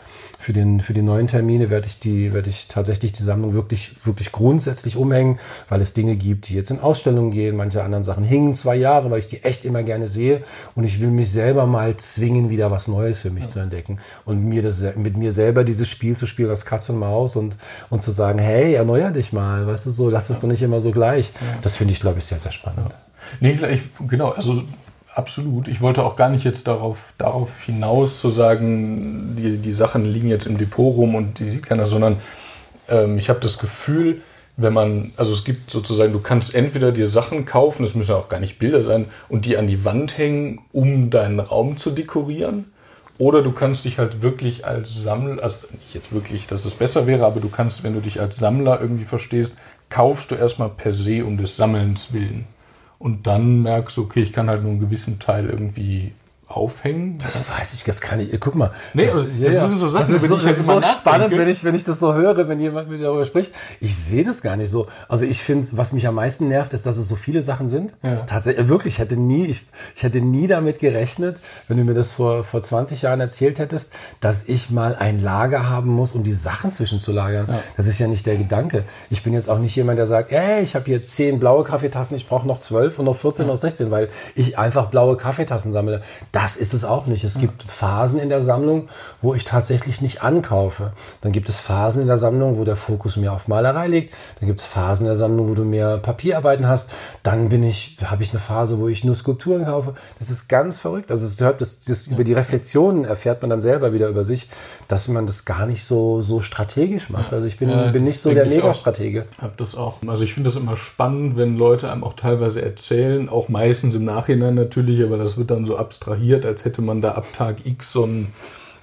[0.44, 4.06] für, den, für die neuen Termine werde ich, die, werde ich tatsächlich die Sammlung wirklich,
[4.06, 7.56] wirklich grundsätzlich umhängen, weil es Dinge gibt, die jetzt in Ausstellungen gehen.
[7.56, 10.44] Manche anderen Sachen hingen zwei Jahre, weil ich die echt immer gerne sehe.
[10.76, 13.50] Und ich will mich selber mal zwingen, wieder was Neues für mich ja.
[13.52, 14.00] zu entdecken.
[14.26, 17.56] Und mir das, mit mir selber dieses Spiel zu spielen als Katz und Maus und,
[17.90, 20.82] und zu sagen, hey, erneuer dich mal, weißt du so, lass es doch nicht immer
[20.82, 21.30] so gleich.
[21.30, 21.58] Ja.
[21.62, 22.90] Das finde ich, glaube ich, sehr, sehr spannend.
[22.90, 22.96] Ja.
[23.40, 24.64] Nee, gleich, genau, also
[25.16, 25.68] Absolut.
[25.68, 30.28] Ich wollte auch gar nicht jetzt darauf, darauf hinaus zu sagen, die, die Sachen liegen
[30.28, 32.18] jetzt im Depot rum und die sieht keiner, sondern
[32.90, 34.22] ähm, ich habe das Gefühl,
[34.58, 38.18] wenn man, also es gibt sozusagen, du kannst entweder dir Sachen kaufen, das müssen ja
[38.18, 41.92] auch gar nicht Bilder sein, und die an die Wand hängen, um deinen Raum zu
[41.92, 42.72] dekorieren.
[43.20, 47.06] Oder du kannst dich halt wirklich als Sammler, also nicht jetzt wirklich, dass es besser
[47.06, 49.58] wäre, aber du kannst, wenn du dich als Sammler irgendwie verstehst,
[49.90, 52.48] kaufst du erstmal per se um des Sammelns willen
[53.04, 56.14] und dann merkst du, okay, ich kann halt nur einen gewissen Teil irgendwie
[56.56, 57.18] aufhängen.
[57.18, 58.40] Das weiß ich, das kann ich.
[58.40, 58.72] Guck mal.
[58.94, 61.48] Nee, das, ja, das sind so Sachen, das ist so, ich halt so spannend, wenn
[61.48, 63.54] ich, wenn ich das so höre, wenn jemand mit mir darüber spricht.
[63.80, 64.88] Ich sehe das gar nicht so.
[65.08, 67.94] Also ich finde, was mich am meisten nervt, ist, dass es so viele Sachen sind.
[68.04, 68.18] Ja.
[68.22, 69.64] Tatsächlich, wirklich, ich hätte nie, ich,
[69.96, 73.94] ich hätte nie damit gerechnet, wenn du mir das vor, vor 20 Jahren erzählt hättest,
[74.20, 77.48] dass ich mal ein Lager haben muss, um die Sachen zwischenzulagern.
[77.48, 77.60] Ja.
[77.78, 78.84] Das ist ja nicht der Gedanke.
[79.10, 82.16] Ich bin jetzt auch nicht jemand, der sagt, ey, ich habe hier zehn blaue Kaffeetassen,
[82.16, 83.52] ich brauche noch zwölf und noch 14, ja.
[83.52, 86.02] noch 16, weil ich einfach blaue Kaffeetassen sammle.
[86.32, 87.24] Das ist es auch nicht.
[87.24, 88.88] Es gibt Phasen in der Sammlung,
[89.22, 90.92] wo ich tatsächlich nicht ankaufe.
[91.22, 94.14] Dann gibt es Phasen in der Sammlung, wo der Fokus mehr auf Malerei liegt.
[94.40, 96.92] Dann gibt es Phasen in der Sammlung, wo du mehr Papierarbeiten hast.
[97.24, 99.94] Dann bin ich, habe ich eine Phase, wo ich nur Skulpturen kaufe.
[100.20, 101.12] Das ist ganz verrückt.
[101.12, 104.50] Also es hört, das, das über die Reflexionen erfährt man dann selber wieder über sich,
[104.88, 107.34] dass man das gar nicht so so strategisch macht.
[107.34, 109.26] Also ich bin, ja, bin nicht so der Megastratege.
[109.32, 110.00] Ich habe das auch.
[110.08, 114.06] Also ich finde das immer spannend, wenn Leute einem auch teilweise erzählen, auch meistens im
[114.06, 117.94] Nachhinein natürlich, aber das wird dann so abstrahiert, als hätte man da ab Tag X
[117.94, 118.34] so ein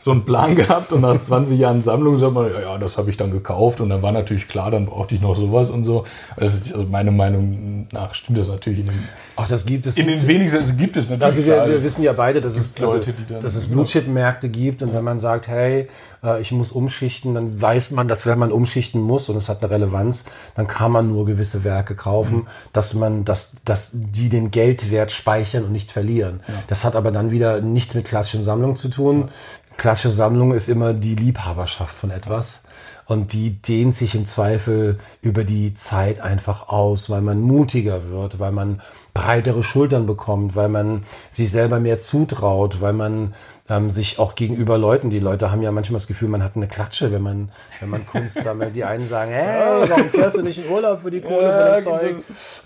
[0.00, 3.10] so einen Plan gehabt und nach 20 Jahren Sammlung sagt man, ja, ja das habe
[3.10, 6.04] ich dann gekauft und dann war natürlich klar, dann brauchte ich noch sowas und so.
[6.36, 9.96] Also, also meine Meinung nach stimmt das natürlich in den, Ach, das gibt es.
[9.96, 11.24] In den wenigsten also gibt es natürlich.
[11.24, 14.92] Also wir, wir wissen ja beide, dass es, Leute, also, dass es Blutchip-Märkte gibt und
[14.92, 15.88] wenn man sagt, hey,
[16.22, 19.62] äh, ich muss umschichten, dann weiß man, dass wenn man umschichten muss und es hat
[19.62, 22.46] eine Relevanz, dann kann man nur gewisse Werke kaufen, mhm.
[22.72, 26.40] dass man, dass, dass die den Geldwert speichern und nicht verlieren.
[26.46, 26.54] Ja.
[26.66, 29.30] Das hat aber dann wieder nichts mit klassischen Sammlungen zu tun.
[29.80, 32.64] Klassische Sammlung ist immer die Liebhaberschaft von etwas.
[33.06, 38.38] Und die dehnt sich im Zweifel über die Zeit einfach aus, weil man mutiger wird,
[38.38, 38.82] weil man
[39.14, 43.34] breitere Schultern bekommt, weil man sich selber mehr zutraut, weil man
[43.70, 46.66] ähm, sich auch gegenüber Leuten, die Leute haben ja manchmal das Gefühl, man hat eine
[46.66, 48.74] Klatsche, wenn man, wenn man Kunst sammelt.
[48.74, 51.98] Die einen sagen, hey, warum fährst du nicht in Urlaub für die Kohle ja, von
[52.00, 52.16] dem Zeug?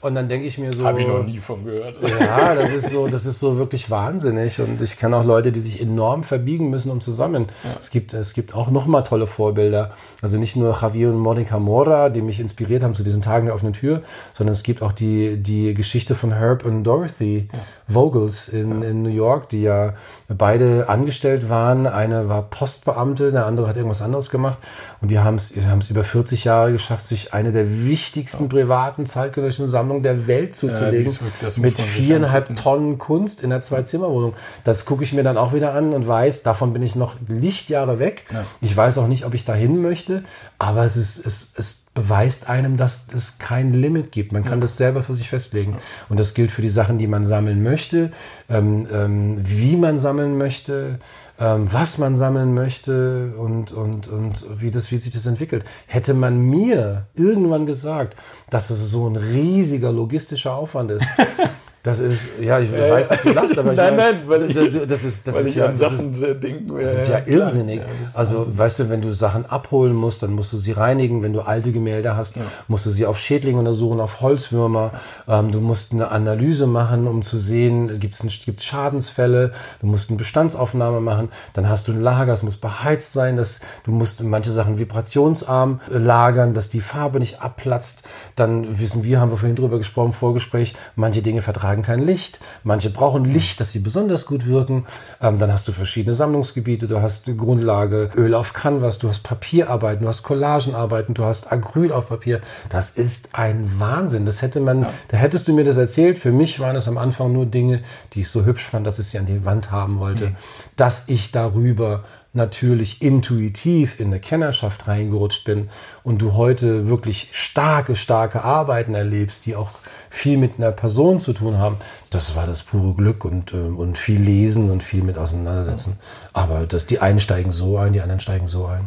[0.01, 0.85] Und dann denke ich mir so.
[0.85, 1.95] Habe ich noch nie von gehört.
[2.19, 4.59] Ja, das ist so, das ist so wirklich wahnsinnig.
[4.61, 7.49] Und ich kenne auch Leute, die sich enorm verbiegen müssen, um zu sammeln.
[7.63, 7.77] Ja.
[7.79, 9.93] Es gibt, es gibt auch noch mal tolle Vorbilder.
[10.23, 13.55] Also nicht nur Javier und Monica Mora, die mich inspiriert haben zu diesen Tagen der
[13.55, 17.59] offenen Tür, sondern es gibt auch die, die Geschichte von Herb und Dorothy ja.
[17.87, 19.93] Vogels in, in New York, die ja
[20.29, 21.87] beide angestellt waren.
[21.87, 24.59] Eine war Postbeamte, der andere hat irgendwas anderes gemacht.
[25.01, 30.03] Und die haben es über 40 Jahre geschafft, sich eine der wichtigsten privaten zeitgenössischen Sammlungen
[30.03, 31.13] der Welt zuzulegen.
[31.43, 34.35] Ja, mit viereinhalb Tonnen Kunst in einer Zwei-Zimmer-Wohnung.
[34.65, 37.99] Das gucke ich mir dann auch wieder an und weiß, davon bin ich noch Lichtjahre
[37.99, 38.25] weg.
[38.33, 38.45] Ja.
[38.61, 40.25] Ich weiß auch nicht, ob ich dahin möchte,
[40.59, 44.33] aber es ist, es, es beweist einem, dass es kein Limit gibt.
[44.33, 45.79] Man kann das selber für sich festlegen.
[46.09, 48.11] Und das gilt für die Sachen, die man sammeln möchte,
[48.49, 50.99] ähm, ähm, wie man sammeln möchte,
[51.39, 55.65] ähm, was man sammeln möchte und, und, und wie, das, wie sich das entwickelt.
[55.87, 58.17] Hätte man mir irgendwann gesagt,
[58.51, 61.07] dass es so ein riesiger logistischer Aufwand ist,
[61.85, 64.51] Das ist, ja, ich äh, weiß, dass du lachst, aber ich nein, meine, nein, weil
[64.51, 64.55] ich,
[64.89, 67.81] das ist, das ist ja, das Sachen ist, denken, das ist ja, ja irrsinnig.
[67.81, 68.59] Ja, also, Wahnsinn.
[68.59, 71.23] weißt du, wenn du Sachen abholen musst, dann musst du sie reinigen.
[71.23, 72.43] Wenn du alte Gemälde hast, ja.
[72.69, 74.93] musst du sie auf Schädlinge untersuchen, auf Holzwürmer.
[75.29, 79.53] Ähm, du musst eine Analyse machen, um zu sehen, gibt es Schadensfälle.
[79.83, 81.29] Du musst eine Bestandsaufnahme machen.
[81.53, 83.37] Dann hast du ein Lager, es muss beheizt sein.
[83.37, 88.09] Das, du musst manche Sachen vibrationsarm lagern, dass die Farbe nicht abplatzt.
[88.37, 92.41] Dann wissen wir, haben wir vorhin drüber gesprochen, Vorgespräch, manche Dinge vertragen vertragen kein Licht,
[92.63, 94.87] manche brauchen Licht, dass sie besonders gut wirken.
[95.21, 99.23] Ähm, dann hast du verschiedene Sammlungsgebiete, du hast die Grundlage Öl auf Canvas, du hast
[99.23, 102.41] Papierarbeiten, du hast Collagenarbeiten, du hast Acryl auf Papier.
[102.69, 104.27] Das ist ein Wahnsinn.
[104.27, 104.91] Das hätte man, ja.
[105.09, 106.19] da hättest du mir das erzählt.
[106.19, 107.83] Für mich waren es am Anfang nur Dinge,
[108.13, 110.37] die ich so hübsch fand, dass ich sie an die Wand haben wollte, mhm.
[110.77, 115.71] dass ich darüber natürlich intuitiv in eine Kennerschaft reingerutscht bin
[116.03, 119.71] und du heute wirklich starke, starke Arbeiten erlebst, die auch
[120.15, 121.77] viel mit einer Person zu tun haben,
[122.11, 125.99] das war das pure Glück und, äh, und viel lesen und viel mit auseinandersetzen.
[126.33, 128.87] Aber das, die einen steigen so ein, die anderen steigen so ein.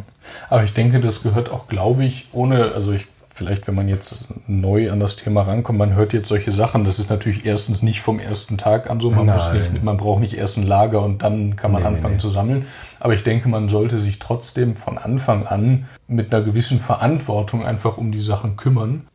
[0.49, 4.25] Aber ich denke, das gehört auch, glaube ich, ohne, also ich vielleicht, wenn man jetzt
[4.47, 8.01] neu an das Thema rankommt, man hört jetzt solche Sachen, das ist natürlich erstens nicht
[8.01, 11.21] vom ersten Tag an so, man, muss nicht, man braucht nicht erst ein Lager und
[11.21, 12.19] dann kann man nee, anfangen nee.
[12.19, 12.65] zu sammeln.
[12.99, 17.97] Aber ich denke, man sollte sich trotzdem von Anfang an mit einer gewissen Verantwortung einfach
[17.97, 19.07] um die Sachen kümmern.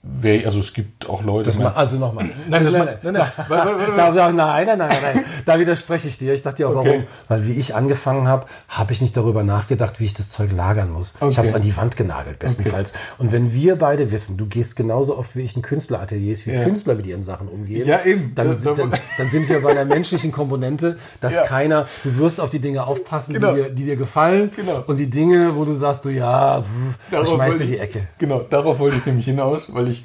[0.45, 1.45] Also es gibt auch Leute.
[1.45, 2.27] Das mal, also nochmal.
[2.49, 6.35] Nein, nein, nein, nein, nein, nein, nein, Da widerspreche ich dir.
[6.35, 7.05] Ich dachte dir auch, warum?
[7.29, 10.91] Weil wie ich angefangen habe, habe ich nicht darüber nachgedacht, wie ich das Zeug lagern
[10.91, 11.15] muss.
[11.31, 12.93] Ich habe es an die Wand genagelt, bestenfalls.
[13.17, 16.63] Und wenn wir beide wissen, du gehst genauso oft wie ich in Künstlerateliers, wie ja.
[16.63, 18.35] Künstler mit ihren Sachen umgehen, ja, eben.
[18.35, 21.45] Dann, dann, sind wir bei einer menschlichen Komponente, dass ja.
[21.45, 23.55] keiner, du wirst auf die Dinge aufpassen, genau.
[23.55, 24.51] die, dir, die dir gefallen.
[24.55, 24.85] Genau.
[24.87, 28.09] Und die Dinge, wo du sagst, du ja, pff, schmeißt in die Ecke.
[28.19, 30.05] Genau, darauf wollte ich nämlich hinaus, weil ich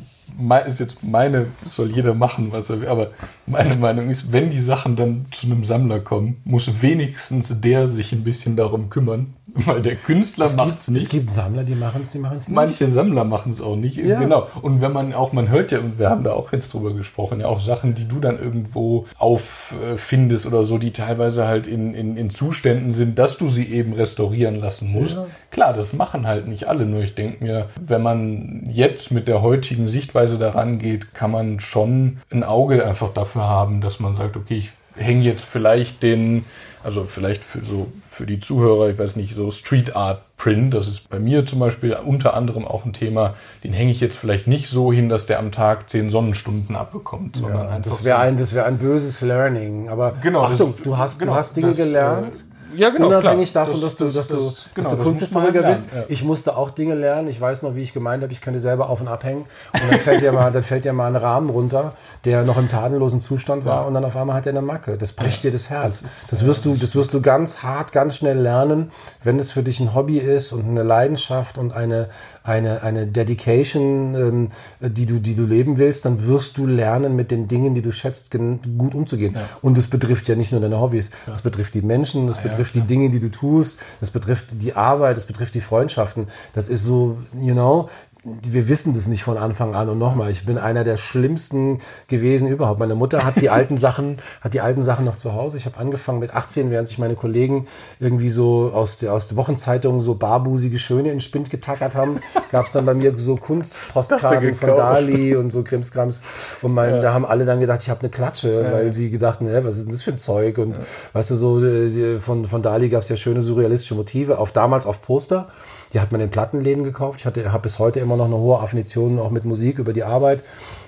[0.66, 3.12] ist jetzt meine, soll jeder machen, was er will, aber
[3.46, 8.12] meine Meinung ist, wenn die Sachen dann zu einem Sammler kommen, muss wenigstens der sich
[8.12, 9.34] ein bisschen darum kümmern,
[9.66, 11.04] weil der Künstler macht es nicht.
[11.04, 12.56] Es gibt Sammler, die machen es, die machen es nicht.
[12.56, 14.20] Manche Sammler machen es auch nicht, ja.
[14.20, 14.48] genau.
[14.62, 17.40] Und wenn man auch, man hört ja, und wir haben da auch jetzt drüber gesprochen,
[17.40, 22.18] ja auch Sachen, die du dann irgendwo auffindest oder so, die teilweise halt in, in,
[22.18, 25.16] in Zuständen sind, dass du sie eben restaurieren lassen musst.
[25.16, 25.26] Ja.
[25.50, 29.42] Klar, das machen halt nicht alle, nur ich denke mir, wenn man jetzt mit der
[29.42, 34.16] heutigen Sichtweise Sichtweise daran geht, kann man schon ein Auge einfach dafür haben, dass man
[34.16, 36.44] sagt, okay, ich hänge jetzt vielleicht den,
[36.84, 40.88] also vielleicht für so für die Zuhörer, ich weiß nicht, so Street Art Print, das
[40.88, 44.48] ist bei mir zum Beispiel unter anderem auch ein Thema, den hänge ich jetzt vielleicht
[44.48, 47.92] nicht so hin, dass der am Tag zehn Sonnenstunden abbekommt, sondern ja, einfach.
[47.92, 49.90] Das wäre ein, das wäre ein böses Learning.
[49.90, 52.34] Aber genau, Achtung, das, du hast, genau, du hast Dinge das, gelernt.
[52.34, 53.66] Äh, ja, genau, Unabhängig klar.
[53.66, 55.90] davon, dass du, dass du, genau, dass du Kunsthistoriker bist.
[55.94, 56.04] Ja.
[56.08, 57.28] Ich musste auch Dinge lernen.
[57.28, 59.46] Ich weiß noch, wie ich gemeint habe, ich könnte selber auf und abhängen.
[59.74, 61.94] Und dann fällt dir mal, dann fällt dir mal ein Rahmen runter,
[62.26, 63.82] der noch im tadellosen Zustand war.
[63.82, 63.88] Ja.
[63.88, 64.98] Und dann auf einmal hat er eine Macke.
[64.98, 66.02] Das bricht dir das Herz.
[66.02, 68.92] Das, das, wirst du, das wirst du ganz hart, ganz schnell lernen,
[69.24, 72.10] wenn es für dich ein Hobby ist und eine Leidenschaft und eine,
[72.44, 74.48] eine, eine Dedication, ähm,
[74.82, 77.92] die du, die du leben willst, dann wirst du lernen, mit den Dingen, die du
[77.92, 78.32] schätzt,
[78.78, 79.34] gut umzugehen.
[79.36, 79.42] Ja.
[79.62, 81.12] Und es betrifft ja nicht nur deine Hobbys.
[81.32, 84.74] Es betrifft die Menschen, es ah, betrifft die Dinge, die du tust, es betrifft die
[84.74, 86.28] Arbeit, es betrifft die Freundschaften.
[86.54, 87.90] Das ist so, you know,
[88.24, 89.90] wir wissen das nicht von Anfang an.
[89.90, 92.80] Und nochmal, ich bin einer der schlimmsten gewesen überhaupt.
[92.80, 95.58] Meine Mutter hat die alten Sachen, hat die alten Sachen noch zu Hause.
[95.58, 97.68] Ich habe angefangen mit 18, während sich meine Kollegen
[98.00, 102.20] irgendwie so aus der, aus der Wochenzeitungen so barbusige Schöne in Spind getackert haben,
[102.52, 106.58] gab es dann bei mir so Kunstpostkarten von Dali und so Krimskrams.
[106.62, 107.02] Und mein, ja.
[107.02, 108.72] da haben alle dann gedacht, ich habe eine Klatsche, ja.
[108.72, 110.58] weil sie gedacht, ne, was ist denn das für ein Zeug?
[110.58, 110.84] Und ja.
[111.14, 114.86] weißt du, so äh, von, von Dali gab es ja schöne surrealistische Motive, auf damals
[114.86, 115.50] auf Poster.
[115.94, 117.22] Die hat man in Plattenläden gekauft.
[117.22, 120.04] Ich hatte, habe bis heute immer noch eine hohe Affinition auch mit Musik über die
[120.04, 120.44] Arbeit.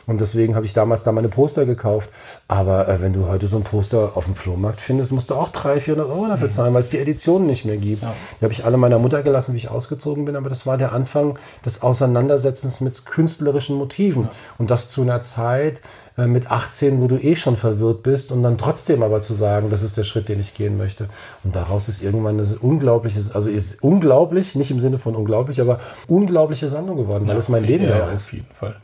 [0.08, 2.10] Und deswegen habe ich damals da meine Poster gekauft.
[2.48, 5.50] Aber äh, wenn du heute so ein Poster auf dem Flohmarkt findest, musst du auch
[5.50, 6.52] 300, 400 Euro dafür mhm.
[6.52, 8.02] zahlen, weil es die Editionen nicht mehr gibt.
[8.02, 8.14] Ja.
[8.40, 10.36] Die habe ich alle meiner Mutter gelassen, wie ich ausgezogen bin.
[10.36, 14.24] Aber das war der Anfang des Auseinandersetzens mit künstlerischen Motiven.
[14.24, 14.30] Ja.
[14.58, 15.82] Und das zu einer Zeit,
[16.18, 19.70] äh, mit 18, wo du eh schon verwirrt bist und dann trotzdem aber zu sagen,
[19.70, 21.10] das ist der Schritt, den ich gehen möchte.
[21.44, 25.80] Und daraus ist irgendwann eine unglaubliche, also ist unglaublich, nicht im Sinne von unglaublich, aber
[26.08, 28.28] unglaubliche Sammlung geworden, weil ja, es mein Leben ja, ist.
[28.28, 28.76] Auf jeden Fall.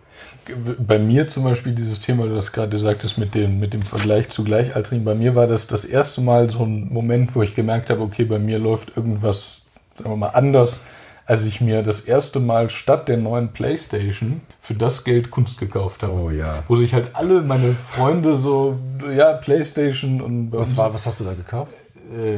[0.79, 4.29] Bei mir zum Beispiel dieses Thema, du das gerade sagtest mit dem, mit dem Vergleich
[4.29, 7.89] zu Gleichaltrigen, bei mir war das das erste Mal so ein Moment, wo ich gemerkt
[7.89, 9.63] habe, okay, bei mir läuft irgendwas,
[9.95, 10.81] sagen wir mal, anders
[11.25, 16.03] als ich mir das erste Mal statt der neuen Playstation für das Geld Kunst gekauft
[16.03, 16.13] habe.
[16.13, 16.63] Oh ja.
[16.67, 18.77] Wo sich halt alle meine Freunde so,
[19.15, 20.51] ja, Playstation und.
[20.51, 21.73] Was war, was hast du da gekauft?
[22.13, 22.38] Äh,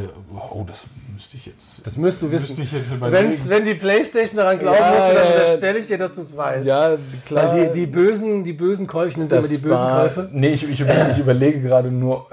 [0.52, 1.86] oh, das müsste ich jetzt.
[1.86, 2.62] Das müsst du wissen.
[2.62, 6.14] Ich jetzt Wenn's, wenn die Playstation daran glauben ja, müsste, dann unterstelle ich dir, dass
[6.14, 6.66] du es weißt.
[6.66, 7.52] Ja, klar.
[7.52, 10.30] Weil die, die bösen, die bösen Käufe, ich nenne immer die bösen war, Käufe.
[10.32, 12.28] Nee, ich, ich, ich überlege gerade nur,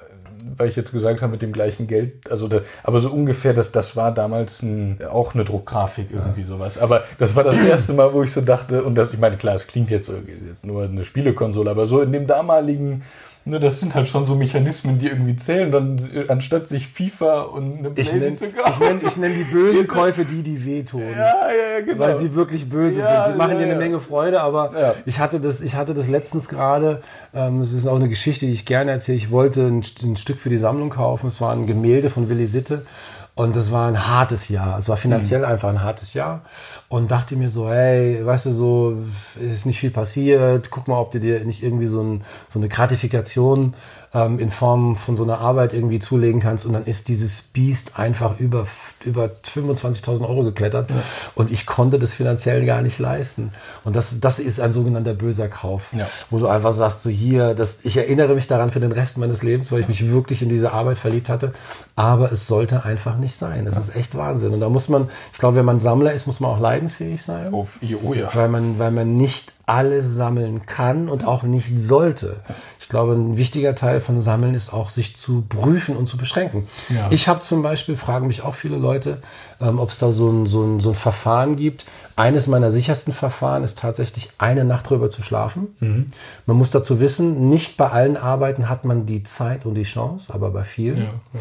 [0.56, 3.72] weil ich jetzt gesagt habe, mit dem gleichen Geld, also da, aber so ungefähr, dass
[3.72, 6.46] das war damals ein, auch eine Druckgrafik, irgendwie ja.
[6.46, 6.78] sowas.
[6.78, 9.54] Aber das war das erste Mal, wo ich so dachte, und das, ich meine, klar,
[9.54, 10.12] es klingt jetzt,
[10.46, 13.02] jetzt nur eine Spielekonsole, aber so in dem damaligen
[13.46, 15.70] Ne, das sind halt schon so Mechanismen, die irgendwie zählen.
[15.70, 18.72] Dann anstatt sich FIFA und eine ich nenn, zu kaufen.
[18.72, 21.02] Ich nenne ich nenn die bösen Käufe die, die wehtun.
[21.02, 21.98] Ja, ja, genau.
[21.98, 23.32] Weil sie wirklich böse ja, sind.
[23.32, 24.94] Sie machen ja, dir eine Menge Freude, aber ja.
[25.04, 27.02] ich hatte das, ich hatte das letztens gerade.
[27.34, 29.16] Ähm, es ist auch eine Geschichte, die ich gerne erzähle.
[29.16, 31.26] Ich wollte ein, ein Stück für die Sammlung kaufen.
[31.26, 32.86] Es war ein Gemälde von Willi Sitte.
[33.36, 34.78] Und es war ein hartes Jahr.
[34.78, 35.46] Es war finanziell mhm.
[35.46, 36.42] einfach ein hartes Jahr.
[36.88, 38.96] Und dachte mir so, hey, weißt du, so
[39.40, 40.70] ist nicht viel passiert.
[40.70, 43.74] Guck mal, ob du dir nicht irgendwie so, ein, so eine Gratifikation
[44.14, 46.64] ähm, in Form von so einer Arbeit irgendwie zulegen kannst.
[46.64, 48.64] Und dann ist dieses Biest einfach über,
[49.04, 50.90] über 25.000 Euro geklettert.
[50.90, 50.96] Ja.
[51.34, 53.52] Und ich konnte das finanziell gar nicht leisten.
[53.82, 55.90] Und das, das ist ein sogenannter böser Kauf.
[55.92, 56.06] Ja.
[56.30, 59.42] Wo du einfach sagst, so hier, das, ich erinnere mich daran für den Rest meines
[59.42, 61.52] Lebens, weil ich mich wirklich in diese Arbeit verliebt hatte.
[61.96, 63.66] Aber es sollte einfach nicht sein.
[63.66, 63.80] Es ja.
[63.80, 64.54] ist echt Wahnsinn.
[64.54, 67.52] Und da muss man, ich glaube, wenn man Sammler ist, muss man auch leidensfähig sein.
[67.52, 67.66] Oh,
[68.04, 68.28] oh ja.
[68.32, 72.36] Weil man, weil man nicht alles sammeln kann und auch nicht sollte.
[72.78, 76.68] Ich glaube, ein wichtiger Teil von Sammeln ist auch, sich zu prüfen und zu beschränken.
[76.90, 77.08] Ja.
[77.10, 79.22] Ich habe zum Beispiel, fragen mich auch viele Leute,
[79.60, 81.86] ähm, ob es da so ein, so, ein, so ein Verfahren gibt.
[82.14, 85.68] Eines meiner sichersten Verfahren ist tatsächlich, eine Nacht drüber zu schlafen.
[85.80, 86.06] Mhm.
[86.44, 90.32] Man muss dazu wissen, nicht bei allen Arbeiten hat man die Zeit und die Chance,
[90.34, 90.98] aber bei vielen.
[90.98, 91.40] Ja, ja.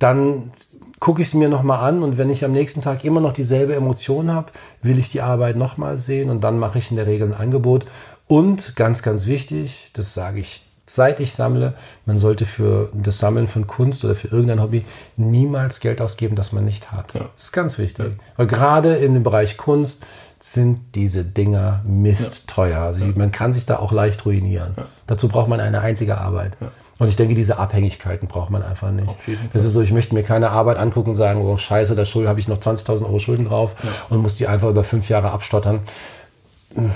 [0.00, 0.52] Dann
[1.00, 3.74] gucke ich es mir nochmal an und wenn ich am nächsten Tag immer noch dieselbe
[3.74, 7.28] Emotion habe, will ich die Arbeit nochmal sehen und dann mache ich in der Regel
[7.28, 7.86] ein Angebot.
[8.28, 10.62] Und ganz, ganz wichtig, das sage ich
[10.94, 14.84] seit ich sammle, man sollte für das Sammeln von Kunst oder für irgendein Hobby
[15.16, 17.14] niemals Geld ausgeben, das man nicht hat.
[17.14, 17.20] Ja.
[17.20, 18.06] Das ist ganz wichtig.
[18.06, 18.24] Ja.
[18.36, 20.04] Weil gerade in dem Bereich Kunst
[20.40, 22.70] sind diese Dinger mistteuer.
[22.70, 22.86] Ja.
[22.86, 24.74] Also man kann sich da auch leicht ruinieren.
[25.06, 26.56] Dazu braucht man eine einzige Arbeit.
[27.00, 29.08] Und ich denke, diese Abhängigkeiten braucht man einfach nicht.
[29.52, 32.38] Es ist so, ich möchte mir keine Arbeit angucken und sagen, oh scheiße, da habe
[32.38, 33.74] ich noch 20.000 Euro Schulden drauf
[34.08, 35.80] und muss die einfach über fünf Jahre abstottern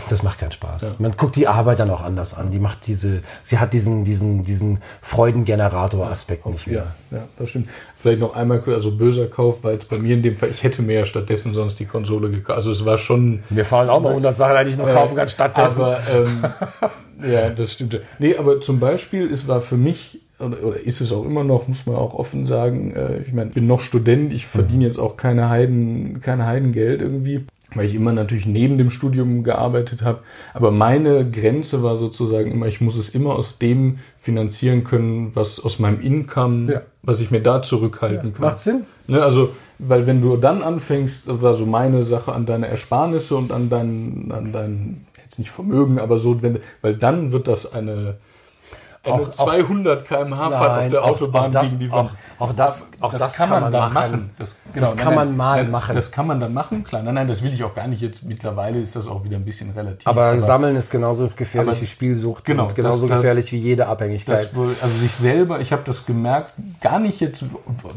[0.09, 0.83] das macht keinen Spaß.
[0.83, 0.89] Ja.
[1.01, 2.53] Man guckt die Arbeit dann auch anders an.
[2.53, 6.87] Die macht diese, sie hat diesen, diesen, diesen Freudengenerator-Aspekt nicht mehr.
[7.11, 7.69] Ja, ja, das stimmt.
[7.97, 10.83] Vielleicht noch einmal also böser Kauf, weil es bei mir in dem Fall, ich hätte
[10.83, 12.57] mir ja stattdessen sonst die Konsole gekauft.
[12.57, 13.43] Also es war schon.
[13.51, 15.83] Mir fallen auch mal 100 Sachen, die ich noch äh, kaufen kann stattdessen.
[15.83, 16.45] Aber, ähm,
[17.23, 18.01] ja, das stimmt.
[18.19, 21.69] Nee, aber zum Beispiel, es war für mich oder, oder ist es auch immer noch,
[21.69, 22.93] muss man auch offen sagen.
[22.93, 27.03] Äh, ich meine, ich bin noch Student, ich verdiene jetzt auch keine Heiden, keine Heidengeld
[27.03, 30.21] irgendwie weil ich immer natürlich neben dem Studium gearbeitet habe.
[30.53, 35.63] Aber meine Grenze war sozusagen immer, ich muss es immer aus dem finanzieren können, was
[35.63, 36.83] aus meinem Income, ja.
[37.03, 38.47] was ich mir da zurückhalten ja, kann.
[38.47, 38.85] Macht Sinn.
[39.07, 43.53] Ne, also, weil wenn du dann anfängst, war so meine Sache an deine Ersparnisse und
[43.53, 45.01] an dein, an dein,
[45.35, 48.17] jetzt nicht Vermögen, aber so, wenn, weil dann wird das eine,
[49.07, 52.11] auch, 200 km/h fahrt auf der Autobahn das, gegen die Wand.
[52.39, 54.11] Auch, auch das, auch das, das kann, man, man dann machen.
[54.11, 54.31] machen.
[54.39, 55.95] Das, genau, das kann nein, man mal nein, machen.
[55.95, 57.03] Das kann man dann machen, klar.
[57.03, 58.25] Nein, nein, das will ich auch gar nicht jetzt.
[58.25, 60.07] Mittlerweile ist das auch wieder ein bisschen relativ.
[60.07, 63.59] Aber, aber Sammeln ist genauso gefährlich aber, wie Spielsucht genau, und genauso das, gefährlich wie
[63.59, 64.55] jede Abhängigkeit.
[64.55, 67.45] Wohl, also sich selber, ich habe das gemerkt, gar nicht jetzt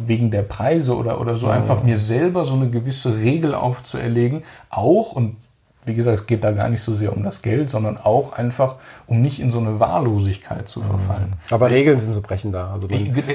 [0.05, 4.43] wegen der Preise oder, oder so, ja, einfach mir selber so eine gewisse Regel aufzuerlegen,
[4.69, 5.37] auch und
[5.87, 8.75] wie gesagt, es geht da gar nicht so sehr um das Geld, sondern auch einfach,
[9.07, 11.29] um nicht in so eine Wahllosigkeit zu verfallen.
[11.29, 11.53] Mhm.
[11.53, 12.69] Aber Regeln sind so brechender.
[12.71, 12.87] Also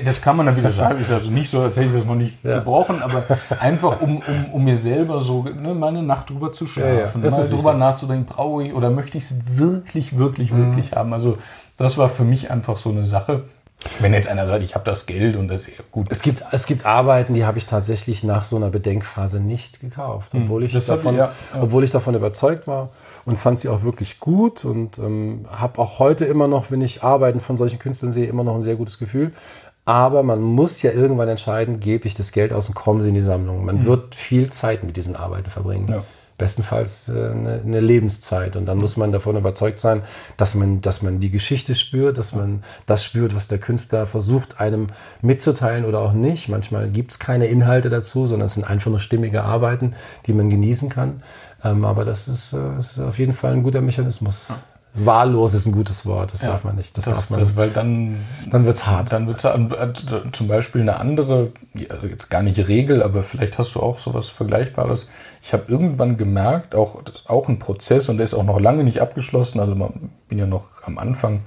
[0.05, 1.01] das kann man dann wieder sagen.
[1.01, 2.59] Ist also nicht so, als hätte ich das noch nicht ja.
[2.59, 3.25] gebrochen, aber
[3.59, 7.37] einfach, um, um, um mir selber so ne, meine Nacht drüber zu schlafen, ja, ja.
[7.37, 10.67] mal drüber nachzudenken, brauche ich oder möchte ich es wirklich, wirklich, mhm.
[10.67, 11.13] wirklich haben.
[11.13, 11.39] Also
[11.79, 13.45] das war für mich einfach so eine Sache.
[13.99, 16.07] Wenn jetzt einer sagt, ich habe das Geld und das ist gut.
[16.11, 20.33] Es gibt, es gibt Arbeiten, die habe ich tatsächlich nach so einer Bedenkphase nicht gekauft,
[20.33, 21.63] hm, obwohl ich, davon, ja, ja.
[21.63, 22.91] obwohl ich davon überzeugt war
[23.25, 27.03] und fand sie auch wirklich gut und ähm, habe auch heute immer noch, wenn ich
[27.03, 29.33] Arbeiten von solchen Künstlern sehe, immer noch ein sehr gutes Gefühl.
[29.85, 33.17] Aber man muss ja irgendwann entscheiden, gebe ich das Geld aus und kommen sie in
[33.17, 33.65] die Sammlung.
[33.65, 33.87] Man hm.
[33.87, 35.89] wird viel Zeit mit diesen Arbeiten verbringen.
[35.89, 36.05] Ja
[36.43, 38.57] bestenfalls äh, eine, eine, Lebenszeit.
[38.57, 40.03] Und dann muss man davon überzeugt sein,
[40.37, 44.59] dass man, dass man die Geschichte spürt, dass man das spürt, was der Künstler versucht,
[44.59, 44.89] einem
[45.21, 46.49] mitzuteilen oder auch nicht.
[46.49, 49.95] Manchmal gibt es keine Inhalte dazu, sondern es sind einfach nur stimmige Arbeiten,
[50.27, 51.23] die man genießen kann.
[51.63, 54.49] Ähm, aber das ist, äh, das ist auf jeden Fall ein guter Mechanismus.
[54.95, 56.99] Wahllos ist ein gutes Wort, das ja, darf man nicht.
[56.99, 58.19] Das, das darf man, das, weil dann,
[58.51, 59.11] dann wird's hart.
[59.11, 60.05] Dann wird's hart.
[60.33, 65.09] Zum Beispiel eine andere, jetzt gar nicht Regel, aber vielleicht hast du auch sowas Vergleichbares.
[65.41, 68.61] Ich habe irgendwann gemerkt, auch das ist auch ein Prozess und der ist auch noch
[68.61, 69.61] lange nicht abgeschlossen.
[69.61, 71.41] Also man bin ja noch am Anfang.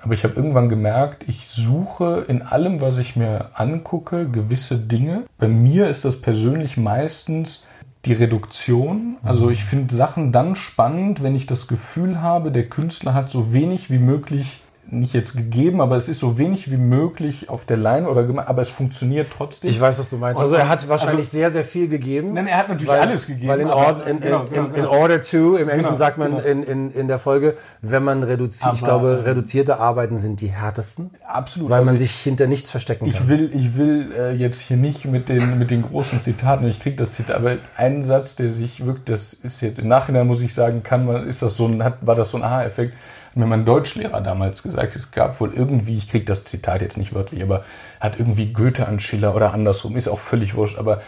[0.00, 5.24] Aber ich habe irgendwann gemerkt, ich suche in allem, was ich mir angucke, gewisse Dinge.
[5.38, 7.64] Bei mir ist das persönlich meistens
[8.04, 9.16] die Reduktion.
[9.22, 13.52] Also ich finde Sachen dann spannend, wenn ich das Gefühl habe, der Künstler hat so
[13.52, 17.76] wenig wie möglich nicht jetzt gegeben, aber es ist so wenig wie möglich auf der
[17.76, 19.70] Line oder gemacht, aber es funktioniert trotzdem.
[19.70, 20.40] Ich weiß, was du meinst.
[20.40, 22.32] Also er hat wahrscheinlich also, sehr, sehr viel gegeben.
[22.32, 23.48] Nein, er hat natürlich weil, alles gegeben.
[23.48, 24.90] Weil in, aber, in, genau, in, in, genau.
[24.90, 26.42] order to, im Englischen genau, sagt man genau.
[26.42, 31.10] in, in, in der Folge, wenn man reduziert, ich glaube, reduzierte Arbeiten sind die härtesten.
[31.26, 31.70] Absolut.
[31.70, 33.28] Weil also man sich hinter nichts verstecken ich kann.
[33.28, 36.96] Will, ich will äh, jetzt hier nicht mit den, mit den großen Zitaten, ich krieg
[36.96, 40.54] das Zitat, aber ein Satz, der sich wirkt, das ist jetzt im Nachhinein, muss ich
[40.54, 42.94] sagen, kann man, ist das so ein, hat, war das so ein Aha-Effekt
[43.34, 47.14] mir mein Deutschlehrer damals gesagt, es gab wohl irgendwie, ich kriege das Zitat jetzt nicht
[47.14, 47.64] wörtlich, aber
[48.00, 51.02] hat irgendwie Goethe an Schiller oder andersrum, ist auch völlig wurscht, aber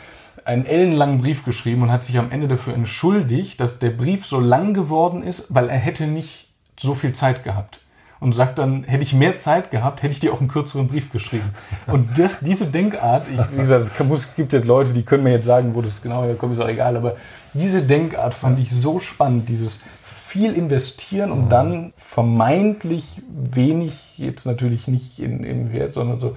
[0.44, 4.40] einen ellenlangen Brief geschrieben und hat sich am Ende dafür entschuldigt, dass der Brief so
[4.40, 6.48] lang geworden ist, weil er hätte nicht
[6.78, 7.80] so viel Zeit gehabt.
[8.20, 11.10] Und sagt dann, hätte ich mehr Zeit gehabt, hätte ich dir auch einen kürzeren Brief
[11.10, 11.54] geschrieben.
[11.86, 15.32] Und das, diese Denkart, ich, wie gesagt, es muss, gibt jetzt Leute, die können mir
[15.32, 17.16] jetzt sagen, wo das genau herkommt, ist auch egal, aber
[17.54, 19.84] diese Denkart fand ich so spannend, dieses
[20.30, 26.36] viel investieren und dann vermeintlich wenig, jetzt natürlich nicht in, im Wert, sondern so.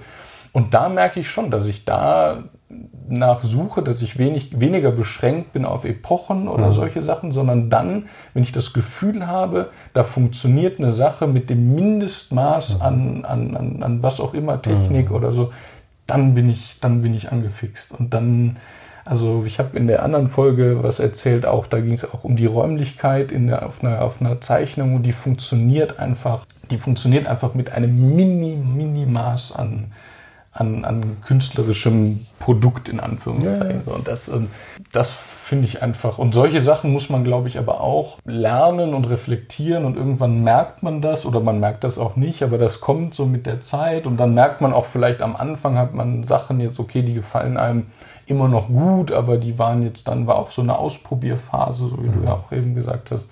[0.50, 2.42] Und da merke ich schon, dass ich da
[3.08, 6.72] nach suche, dass ich wenig, weniger beschränkt bin auf Epochen oder mhm.
[6.72, 11.76] solche Sachen, sondern dann, wenn ich das Gefühl habe, da funktioniert eine Sache mit dem
[11.76, 12.82] Mindestmaß mhm.
[12.82, 15.14] an, an, an, an was auch immer, Technik mhm.
[15.14, 15.52] oder so,
[16.08, 17.92] dann bin ich, dann bin ich angefixt.
[17.92, 18.56] Und dann,
[19.04, 22.36] also ich habe in der anderen Folge was erzählt, auch da ging es auch um
[22.36, 27.26] die Räumlichkeit in der, auf, einer, auf einer Zeichnung und die funktioniert einfach, die funktioniert
[27.26, 29.92] einfach mit einem Mini, Minimaß an,
[30.52, 33.82] an, an künstlerischem Produkt in Anführungszeichen.
[33.84, 33.92] Ja, ja.
[33.92, 34.48] Und das, ähm,
[34.92, 36.16] das finde ich einfach.
[36.16, 40.82] Und solche Sachen muss man, glaube ich, aber auch lernen und reflektieren und irgendwann merkt
[40.82, 44.06] man das oder man merkt das auch nicht, aber das kommt so mit der Zeit
[44.06, 47.58] und dann merkt man auch vielleicht am Anfang hat man Sachen jetzt, okay, die gefallen
[47.58, 47.86] einem
[48.26, 52.08] immer noch gut, aber die waren jetzt dann, war auch so eine Ausprobierphase, so wie
[52.08, 52.20] mhm.
[52.20, 53.28] du ja auch eben gesagt hast.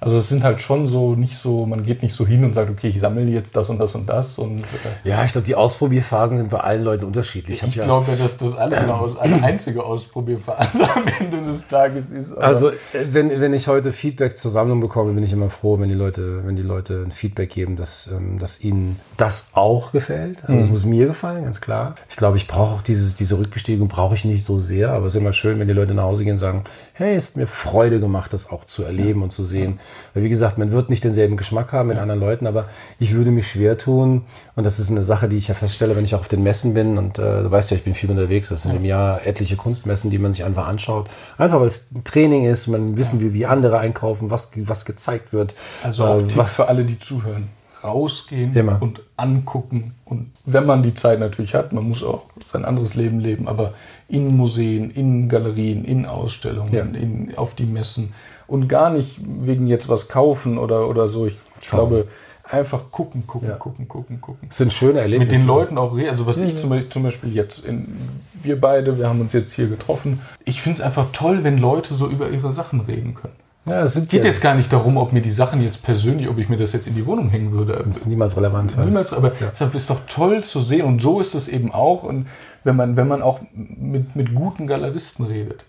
[0.00, 2.70] Also es sind halt schon so nicht so, man geht nicht so hin und sagt,
[2.70, 4.38] okay, ich sammle jetzt das und das und das.
[4.38, 7.62] Und, äh, ja, ich glaube, die Ausprobierphasen sind bei allen Leuten unterschiedlich.
[7.62, 12.32] Ich, ich glaube ja, dass das alles eine, einzige Ausprobierphase am Ende des Tages ist.
[12.34, 12.70] also
[13.10, 16.46] wenn, wenn ich heute Feedback zur Sammlung bekomme, bin ich immer froh, wenn die Leute,
[16.46, 20.44] wenn die Leute ein Feedback geben, dass, ähm, dass ihnen das auch gefällt.
[20.44, 20.70] Also es mhm.
[20.70, 21.94] muss mir gefallen, ganz klar.
[22.10, 25.14] Ich glaube, ich brauche auch dieses, diese Rückbestätigung brauche ich nicht so sehr, aber es
[25.14, 27.46] ist immer schön, wenn die Leute nach Hause gehen und sagen, hey, es hat mir
[27.46, 29.80] Freude gemacht, das auch zu erleben und zu sehen.
[30.14, 32.68] Weil wie gesagt, man wird nicht denselben Geschmack haben mit anderen Leuten, aber
[32.98, 34.24] ich würde mich schwer tun.
[34.54, 36.74] Und das ist eine Sache, die ich ja feststelle, wenn ich auch auf den Messen
[36.74, 36.98] bin.
[36.98, 38.48] Und äh, du weißt ja, ich bin viel unterwegs.
[38.48, 41.08] Das sind im Jahr etliche Kunstmessen, die man sich einfach anschaut.
[41.38, 45.32] Einfach weil es ein Training ist, man wissen will, wie andere einkaufen, was, was gezeigt
[45.32, 45.54] wird.
[45.82, 47.48] Also auch äh, was für alle, die zuhören
[47.86, 48.80] rausgehen Immer.
[48.80, 49.94] und angucken.
[50.04, 53.74] Und wenn man die Zeit natürlich hat, man muss auch sein anderes Leben leben, aber
[54.08, 56.82] in Museen, in Galerien, in Ausstellungen, ja.
[56.82, 58.14] in, auf die Messen
[58.46, 61.26] und gar nicht wegen jetzt was kaufen oder, oder so.
[61.26, 61.88] Ich Schauen.
[61.88, 62.08] glaube,
[62.44, 63.56] einfach gucken, gucken, ja.
[63.56, 64.48] gucken, gucken, gucken.
[64.48, 65.32] Das sind schöne Erlebnisse.
[65.32, 66.10] Mit den Leuten auch reden.
[66.10, 66.48] Also was mhm.
[66.48, 67.96] ich zum Beispiel, zum Beispiel jetzt, in,
[68.42, 70.20] wir beide, wir haben uns jetzt hier getroffen.
[70.44, 73.34] Ich finde es einfach toll, wenn Leute so über ihre Sachen reden können.
[73.66, 76.38] Ja, es geht ja jetzt gar nicht darum, ob mir die Sachen jetzt persönlich, ob
[76.38, 77.82] ich mir das jetzt in die Wohnung hängen würde.
[77.86, 78.76] Das ist niemals relevant.
[78.78, 79.48] Niemals, aber ja.
[79.50, 82.26] deshalb ist doch toll zu sehen und so ist es eben auch und
[82.62, 85.64] wenn man, wenn man auch mit, mit guten Galeristen redet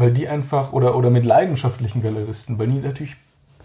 [0.00, 3.16] weil die einfach, oder, oder mit leidenschaftlichen Galeristen, weil die natürlich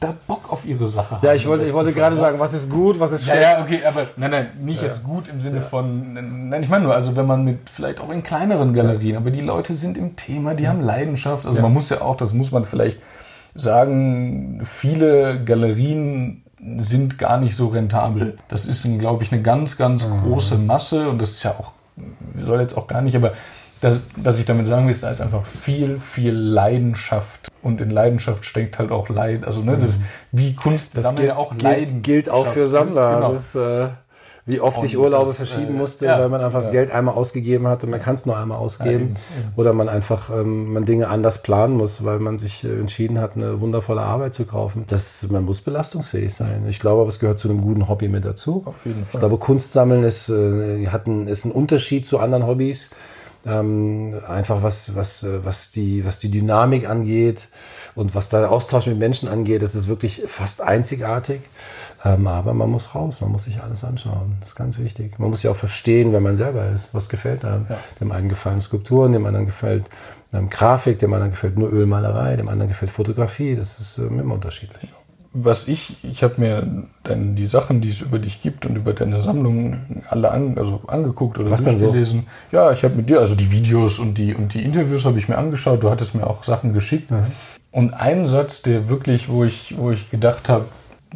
[0.01, 1.25] da Bock auf ihre Sache haben.
[1.25, 3.41] Ja, ich wollte, ich wollte gerade sagen, was ist gut, was ist schlecht.
[3.41, 4.89] Ja, ja okay, aber nein, nein, nicht ja.
[4.89, 5.61] jetzt gut im Sinne ja.
[5.61, 9.31] von, nein, ich meine nur, also wenn man mit, vielleicht auch in kleineren Galerien, aber
[9.31, 12.51] die Leute sind im Thema, die haben Leidenschaft, also man muss ja auch, das muss
[12.51, 12.99] man vielleicht
[13.55, 16.43] sagen, viele Galerien
[16.77, 18.37] sind gar nicht so rentabel.
[18.47, 20.21] Das ist, glaube ich, eine ganz, ganz mhm.
[20.23, 21.73] große Masse und das ist ja auch,
[22.35, 23.33] soll jetzt auch gar nicht, aber
[23.81, 27.49] das, was ich damit sagen will, ist, da ist einfach viel, viel Leidenschaft.
[27.61, 29.45] Und in Leidenschaft steckt halt auch Leid.
[29.45, 29.99] Also, ne, das,
[30.31, 32.01] wie Kunst das gilt, auch Leiden.
[32.01, 33.15] Gilt auch für Sammler.
[33.15, 33.31] Genau.
[33.31, 33.87] Das ist, äh,
[34.47, 36.65] wie oft ich Urlaube das, verschieben äh, musste, ja, weil man einfach ja.
[36.65, 39.15] das Geld einmal ausgegeben hat und man kann es nur einmal ausgeben.
[39.55, 43.35] Oder man einfach ähm, man Dinge anders planen muss, weil man sich äh, entschieden hat,
[43.35, 44.83] eine wundervolle Arbeit zu kaufen.
[44.87, 46.65] Das, man muss belastungsfähig sein.
[46.69, 48.61] Ich glaube, aber es gehört zu einem guten Hobby mit dazu.
[48.65, 49.15] Auf jeden Fall.
[49.15, 52.91] Ich glaube, Kunstsammeln ist, äh, hat ein, ist ein Unterschied zu anderen Hobbys.
[53.45, 57.47] Ähm, einfach was, was, äh, was, die, was die Dynamik angeht
[57.93, 61.41] und was der Austausch mit Menschen angeht, das ist wirklich fast einzigartig.
[62.03, 64.35] Ähm, aber man muss raus, man muss sich alles anschauen.
[64.39, 65.19] Das ist ganz wichtig.
[65.19, 66.93] Man muss ja auch verstehen, wer man selber ist.
[66.93, 67.67] Was gefällt einem?
[67.69, 67.77] Ja.
[67.99, 69.85] Dem einen gefallen Skulpturen, dem anderen gefällt
[70.33, 73.55] ähm, Grafik, dem anderen gefällt nur Ölmalerei, dem anderen gefällt Fotografie.
[73.55, 74.91] Das ist ähm, immer unterschiedlich
[75.37, 76.65] was ich, ich habe mir
[77.03, 79.77] dann die Sachen, die es über dich gibt und über deine Sammlung
[80.09, 82.25] alle an, also angeguckt oder was durchgelesen.
[82.51, 82.57] So?
[82.57, 85.27] Ja, ich habe mit dir, also die Videos und die und die Interviews habe ich
[85.27, 85.83] mir angeschaut.
[85.83, 87.11] Du hattest mir auch Sachen geschickt.
[87.11, 87.25] Mhm.
[87.71, 90.65] Und ein Satz, der wirklich, wo ich, wo ich gedacht habe,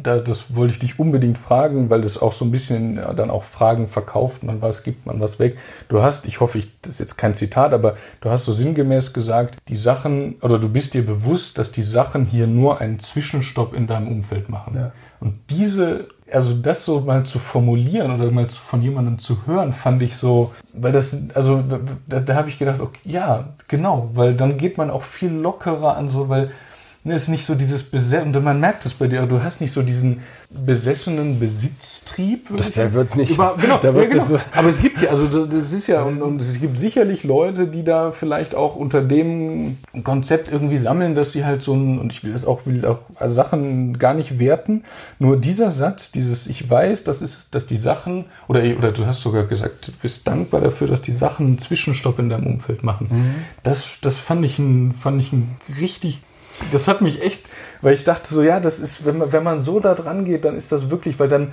[0.02, 3.30] da, das wollte ich dich unbedingt fragen, weil das auch so ein bisschen ja, dann
[3.30, 5.56] auch Fragen verkauft, man was gibt, man was weg.
[5.88, 9.12] Du hast, ich hoffe, ich, das ist jetzt kein Zitat, aber du hast so sinngemäß
[9.12, 13.74] gesagt, die Sachen, oder du bist dir bewusst, dass die Sachen hier nur einen Zwischenstopp
[13.74, 14.76] in deinem Umfeld machen.
[14.76, 14.92] Ja.
[15.20, 20.02] Und diese also das so mal zu formulieren oder mal von jemandem zu hören, fand
[20.02, 21.62] ich so, weil das, also
[22.06, 25.96] da, da habe ich gedacht, okay, ja, genau, weil dann geht man auch viel lockerer
[25.96, 26.50] an so, weil
[27.04, 29.82] ist nicht so dieses Besetzen, und man merkt das bei dir, du hast nicht so
[29.82, 30.20] diesen
[30.50, 32.48] besessenen Besitztrieb.
[32.54, 33.32] Das, der wird nicht.
[33.32, 34.24] Über, genau, der wird ja, genau.
[34.24, 37.68] So Aber es gibt ja, also das ist ja, und, und, es gibt sicherlich Leute,
[37.68, 42.12] die da vielleicht auch unter dem Konzept irgendwie sammeln, dass sie halt so ein, und
[42.12, 44.82] ich will das auch, will auch Sachen gar nicht werten,
[45.18, 49.22] nur dieser Satz, dieses, ich weiß, das ist, dass die Sachen, oder, oder du hast
[49.22, 53.06] sogar gesagt, du bist dankbar dafür, dass die Sachen einen Zwischenstopp in deinem Umfeld machen.
[53.10, 53.34] Mhm.
[53.62, 56.20] Das, das fand ich ein, fand ich ein richtig
[56.72, 57.44] das hat mich echt,
[57.82, 60.44] weil ich dachte so, ja, das ist, wenn man, wenn man so da dran geht,
[60.44, 61.52] dann ist das wirklich, weil dann,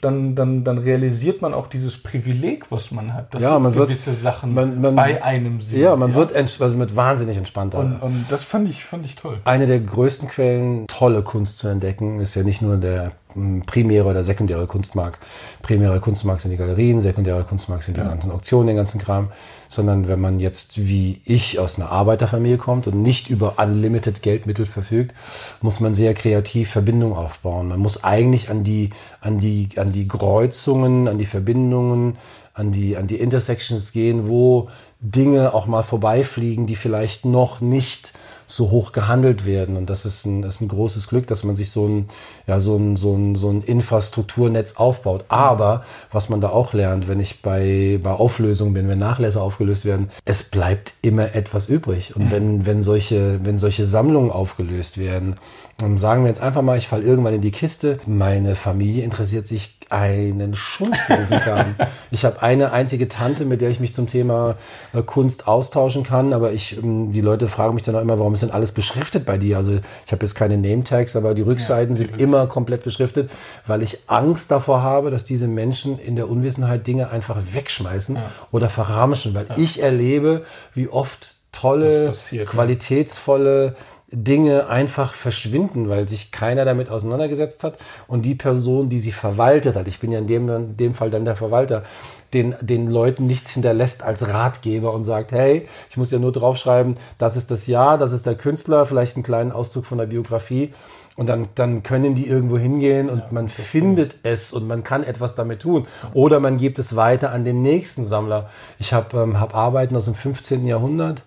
[0.00, 4.10] dann, dann, dann realisiert man auch dieses Privileg, was man hat, dass ja, man gewisse
[4.10, 5.80] wird, Sachen man, man, bei einem sind.
[5.80, 6.16] Ja, man ja?
[6.16, 7.78] wird also mit wahnsinnig entspannter.
[7.78, 9.40] Und, und das fand ich, fand ich toll.
[9.44, 13.10] Eine der größten Quellen, tolle Kunst zu entdecken, ist ja nicht nur der
[13.66, 15.20] primäre oder sekundäre Kunstmarkt.
[15.62, 18.08] Primäre Kunstmarkt sind die Galerien, sekundäre Kunstmarkt sind die ja.
[18.08, 19.28] ganzen Auktionen, den ganzen Kram.
[19.72, 24.66] Sondern wenn man jetzt wie ich aus einer Arbeiterfamilie kommt und nicht über unlimited Geldmittel
[24.66, 25.14] verfügt,
[25.62, 27.68] muss man sehr kreativ Verbindungen aufbauen.
[27.68, 28.90] Man muss eigentlich an die,
[29.22, 32.18] an die, an die Kreuzungen, an die Verbindungen,
[32.52, 34.68] an die, an die Intersections gehen, wo
[35.00, 38.12] Dinge auch mal vorbeifliegen, die vielleicht noch nicht
[38.46, 39.76] so hoch gehandelt werden.
[39.76, 42.08] Und das ist ein, ist ein großes Glück, dass man sich so ein,
[42.46, 45.24] ja, so ein, so ein, so ein Infrastrukturnetz aufbaut.
[45.28, 49.84] Aber was man da auch lernt, wenn ich bei, bei Auflösungen bin, wenn Nachlässe aufgelöst
[49.84, 52.16] werden, es bleibt immer etwas übrig.
[52.16, 55.36] Und wenn, wenn solche, wenn solche Sammlungen aufgelöst werden,
[55.98, 57.98] sagen wir jetzt einfach mal, ich falle irgendwann in die Kiste.
[58.06, 61.74] Meine Familie interessiert sich einen Schund für diesen Kram.
[62.10, 64.56] ich habe eine einzige Tante, mit der ich mich zum Thema
[64.94, 68.32] äh, Kunst austauschen kann, aber ich, ähm, die Leute fragen mich dann auch immer, warum
[68.32, 69.58] ist denn alles beschriftet bei dir?
[69.58, 73.30] Also ich habe jetzt keine Name-Tags, aber die Rückseiten ja, die sind immer komplett beschriftet,
[73.66, 78.22] weil ich Angst davor habe, dass diese Menschen in der Unwissenheit Dinge einfach wegschmeißen ja.
[78.50, 79.56] oder verramschen, weil ja.
[79.58, 83.76] ich erlebe, wie oft tolle, passiert, qualitätsvolle
[84.12, 89.74] Dinge einfach verschwinden, weil sich keiner damit auseinandergesetzt hat und die Person, die sie verwaltet
[89.74, 91.84] hat, ich bin ja in dem, in dem Fall dann der Verwalter,
[92.34, 96.94] den, den Leuten nichts hinterlässt als Ratgeber und sagt, hey, ich muss ja nur draufschreiben,
[97.18, 100.72] das ist das Jahr, das ist der Künstler, vielleicht einen kleinen Auszug von der Biografie
[101.16, 105.04] und dann, dann können die irgendwo hingehen und ja, man findet es und man kann
[105.04, 105.86] etwas damit tun.
[106.14, 108.48] Oder man gibt es weiter an den nächsten Sammler.
[108.78, 110.66] Ich habe ähm, hab Arbeiten aus dem 15.
[110.66, 111.22] Jahrhundert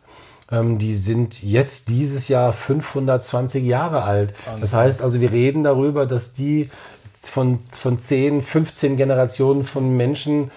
[0.51, 4.33] ähm, die sind jetzt dieses Jahr 520 Jahre alt.
[4.59, 6.69] Das heißt also, wir reden darüber, dass die
[7.13, 10.51] von, von 10, 15 Generationen von Menschen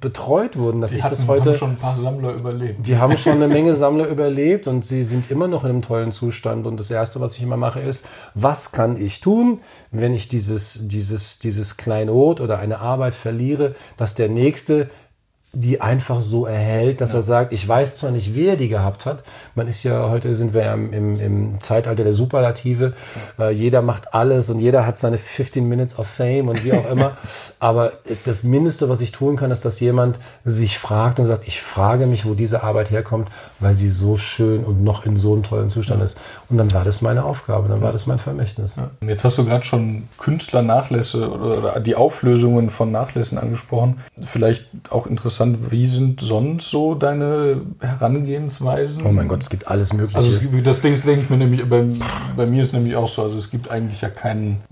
[0.00, 1.50] betreut wurden, dass die ich hatten, das heute.
[1.50, 2.86] haben schon ein paar Sammler überlebt.
[2.86, 6.10] Die haben schon eine Menge Sammler überlebt und sie sind immer noch in einem tollen
[6.10, 6.66] Zustand.
[6.66, 9.60] Und das erste, was ich immer mache, ist, was kann ich tun,
[9.90, 14.88] wenn ich dieses, dieses, dieses Kleinod oder eine Arbeit verliere, dass der nächste
[15.52, 17.18] die einfach so erhält, dass ja.
[17.18, 19.24] er sagt, ich weiß zwar nicht, wer die gehabt hat.
[19.56, 22.94] Man ist ja, heute sind wir ja im, im, Zeitalter der Superlative.
[23.36, 23.48] Ja.
[23.48, 26.88] Äh, jeder macht alles und jeder hat seine 15 Minutes of Fame und wie auch
[26.88, 27.16] immer.
[27.58, 27.92] Aber
[28.24, 32.06] das Mindeste, was ich tun kann, ist, dass jemand sich fragt und sagt, ich frage
[32.06, 33.28] mich, wo diese Arbeit herkommt,
[33.58, 36.04] weil sie so schön und noch in so einem tollen Zustand ja.
[36.04, 36.20] ist.
[36.48, 38.76] Und dann war das meine Aufgabe, dann war das mein Vermächtnis.
[39.00, 43.98] Jetzt hast du gerade schon Künstlernachlässe oder die Auflösungen von Nachlässen angesprochen.
[44.24, 49.04] Vielleicht auch interessant interessant, wie sind sonst so deine Herangehensweisen?
[49.06, 50.16] Oh mein Gott, es gibt alles Mögliche.
[50.16, 51.84] Also gibt, das denke denk ich mir nämlich, bei,
[52.36, 54.62] bei, mir ist nämlich auch so, also es gibt eigentlich ja keinen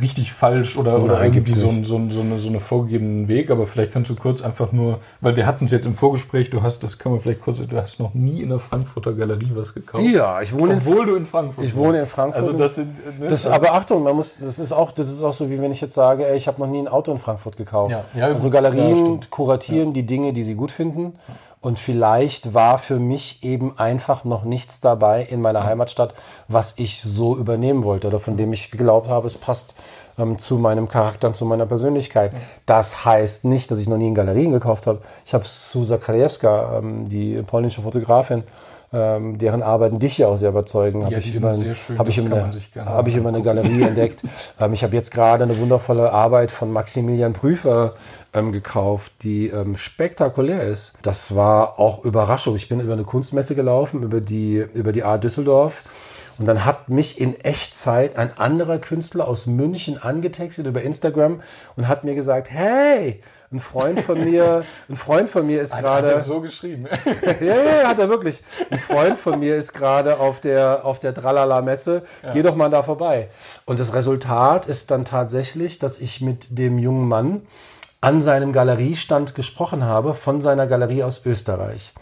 [0.00, 3.92] richtig falsch oder, oder irgendwie so, so, so, eine, so eine vorgegebenen Weg, aber vielleicht
[3.92, 6.98] kannst du kurz einfach nur, weil wir hatten es jetzt im Vorgespräch, du hast, das
[6.98, 10.04] können wir vielleicht kurz, du hast noch nie in der Frankfurter Galerie was gekauft.
[10.04, 12.42] Ja, ich wohne Obwohl in, du in Frankfurt Ich wohne in Frankfurt.
[12.42, 13.28] Also das sind, ne?
[13.28, 15.80] das, aber Achtung, man muss, das ist auch, das ist auch so, wie wenn ich
[15.80, 17.90] jetzt sage, ey, ich habe noch nie ein Auto in Frankfurt gekauft.
[17.90, 21.14] Ja, ja, also Galerien ja, kuratieren die Dinge, die sie gut finden.
[21.60, 26.14] Und vielleicht war für mich eben einfach noch nichts dabei in meiner Heimatstadt,
[26.46, 29.74] was ich so übernehmen wollte oder von dem ich geglaubt habe, es passt
[30.18, 32.32] ähm, zu meinem Charakter und zu meiner Persönlichkeit.
[32.66, 35.00] Das heißt nicht, dass ich noch nie in Galerien gekauft habe.
[35.24, 38.44] Ich habe Susa Krajewska, ähm, die polnische Fotografin,
[38.92, 41.50] ähm, deren Arbeiten dich ja auch sehr überzeugen, habe ja, ich, immer,
[41.98, 42.50] hab ich, immer,
[42.84, 44.22] hab ich immer eine Galerie entdeckt.
[44.58, 47.94] Ähm, ich habe jetzt gerade eine wundervolle Arbeit von Maximilian Prüfer
[48.36, 50.98] ähm, gekauft, die ähm, spektakulär ist.
[51.02, 52.54] Das war auch Überraschung.
[52.54, 55.82] Ich bin über eine Kunstmesse gelaufen, über die, über die A Düsseldorf.
[56.38, 61.40] Und dann hat mich in Echtzeit ein anderer Künstler aus München angetextet über Instagram
[61.76, 66.08] und hat mir gesagt, hey, ein Freund von mir, ein Freund von mir ist gerade.
[66.08, 66.88] Hat er so geschrieben.
[67.40, 68.42] ja, ja, hat er wirklich.
[68.70, 72.02] Ein Freund von mir ist gerade auf der, auf der Tralala-Messe.
[72.22, 72.32] Ja.
[72.32, 73.30] Geh doch mal da vorbei.
[73.64, 77.46] Und das Resultat ist dann tatsächlich, dass ich mit dem jungen Mann
[78.06, 81.92] an seinem Galeriestand gesprochen habe, von seiner Galerie aus Österreich.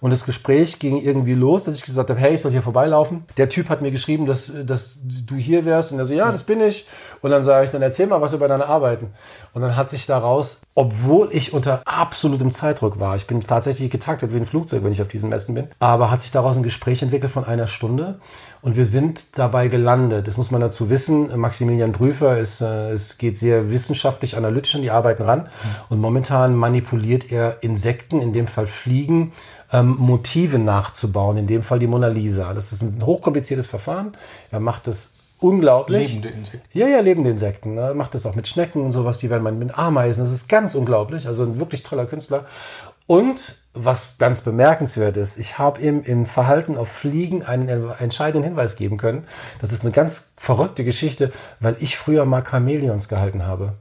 [0.00, 3.24] Und das Gespräch ging irgendwie los, dass ich gesagt habe, hey, ich soll hier vorbeilaufen.
[3.36, 5.92] Der Typ hat mir geschrieben, dass, dass du hier wärst.
[5.92, 6.86] Und er so, ja, das bin ich.
[7.20, 9.08] Und dann sage ich, dann erzähl mal was über deine Arbeiten.
[9.54, 14.32] Und dann hat sich daraus, obwohl ich unter absolutem Zeitdruck war, ich bin tatsächlich getaktet
[14.32, 17.02] wie ein Flugzeug, wenn ich auf diesen Messen bin, aber hat sich daraus ein Gespräch
[17.02, 18.20] entwickelt von einer Stunde.
[18.60, 20.26] Und wir sind dabei gelandet.
[20.26, 21.38] Das muss man dazu wissen.
[21.38, 25.48] Maximilian Prüfer ist, äh, es geht sehr wissenschaftlich, analytisch an die Arbeiten ran.
[25.88, 29.32] Und momentan manipuliert er Insekten, in dem Fall Fliegen,
[29.72, 32.54] ähm, Motive nachzubauen, in dem Fall die Mona Lisa.
[32.54, 34.16] Das ist ein hochkompliziertes Verfahren.
[34.50, 36.14] Er macht das unglaublich.
[36.14, 36.78] Lebende Insekten.
[36.78, 37.74] Ja, ja, lebende Insekten.
[37.74, 37.92] Ne?
[37.94, 40.24] Macht das auch mit Schnecken und sowas, die werden man mit Ameisen.
[40.24, 41.26] Das ist ganz unglaublich.
[41.26, 42.46] Also ein wirklich toller Künstler.
[43.06, 48.76] Und was ganz bemerkenswert ist, ich habe ihm im Verhalten auf Fliegen einen entscheidenden Hinweis
[48.76, 49.26] geben können.
[49.60, 53.74] Das ist eine ganz verrückte Geschichte, weil ich früher mal Chamäleons gehalten habe.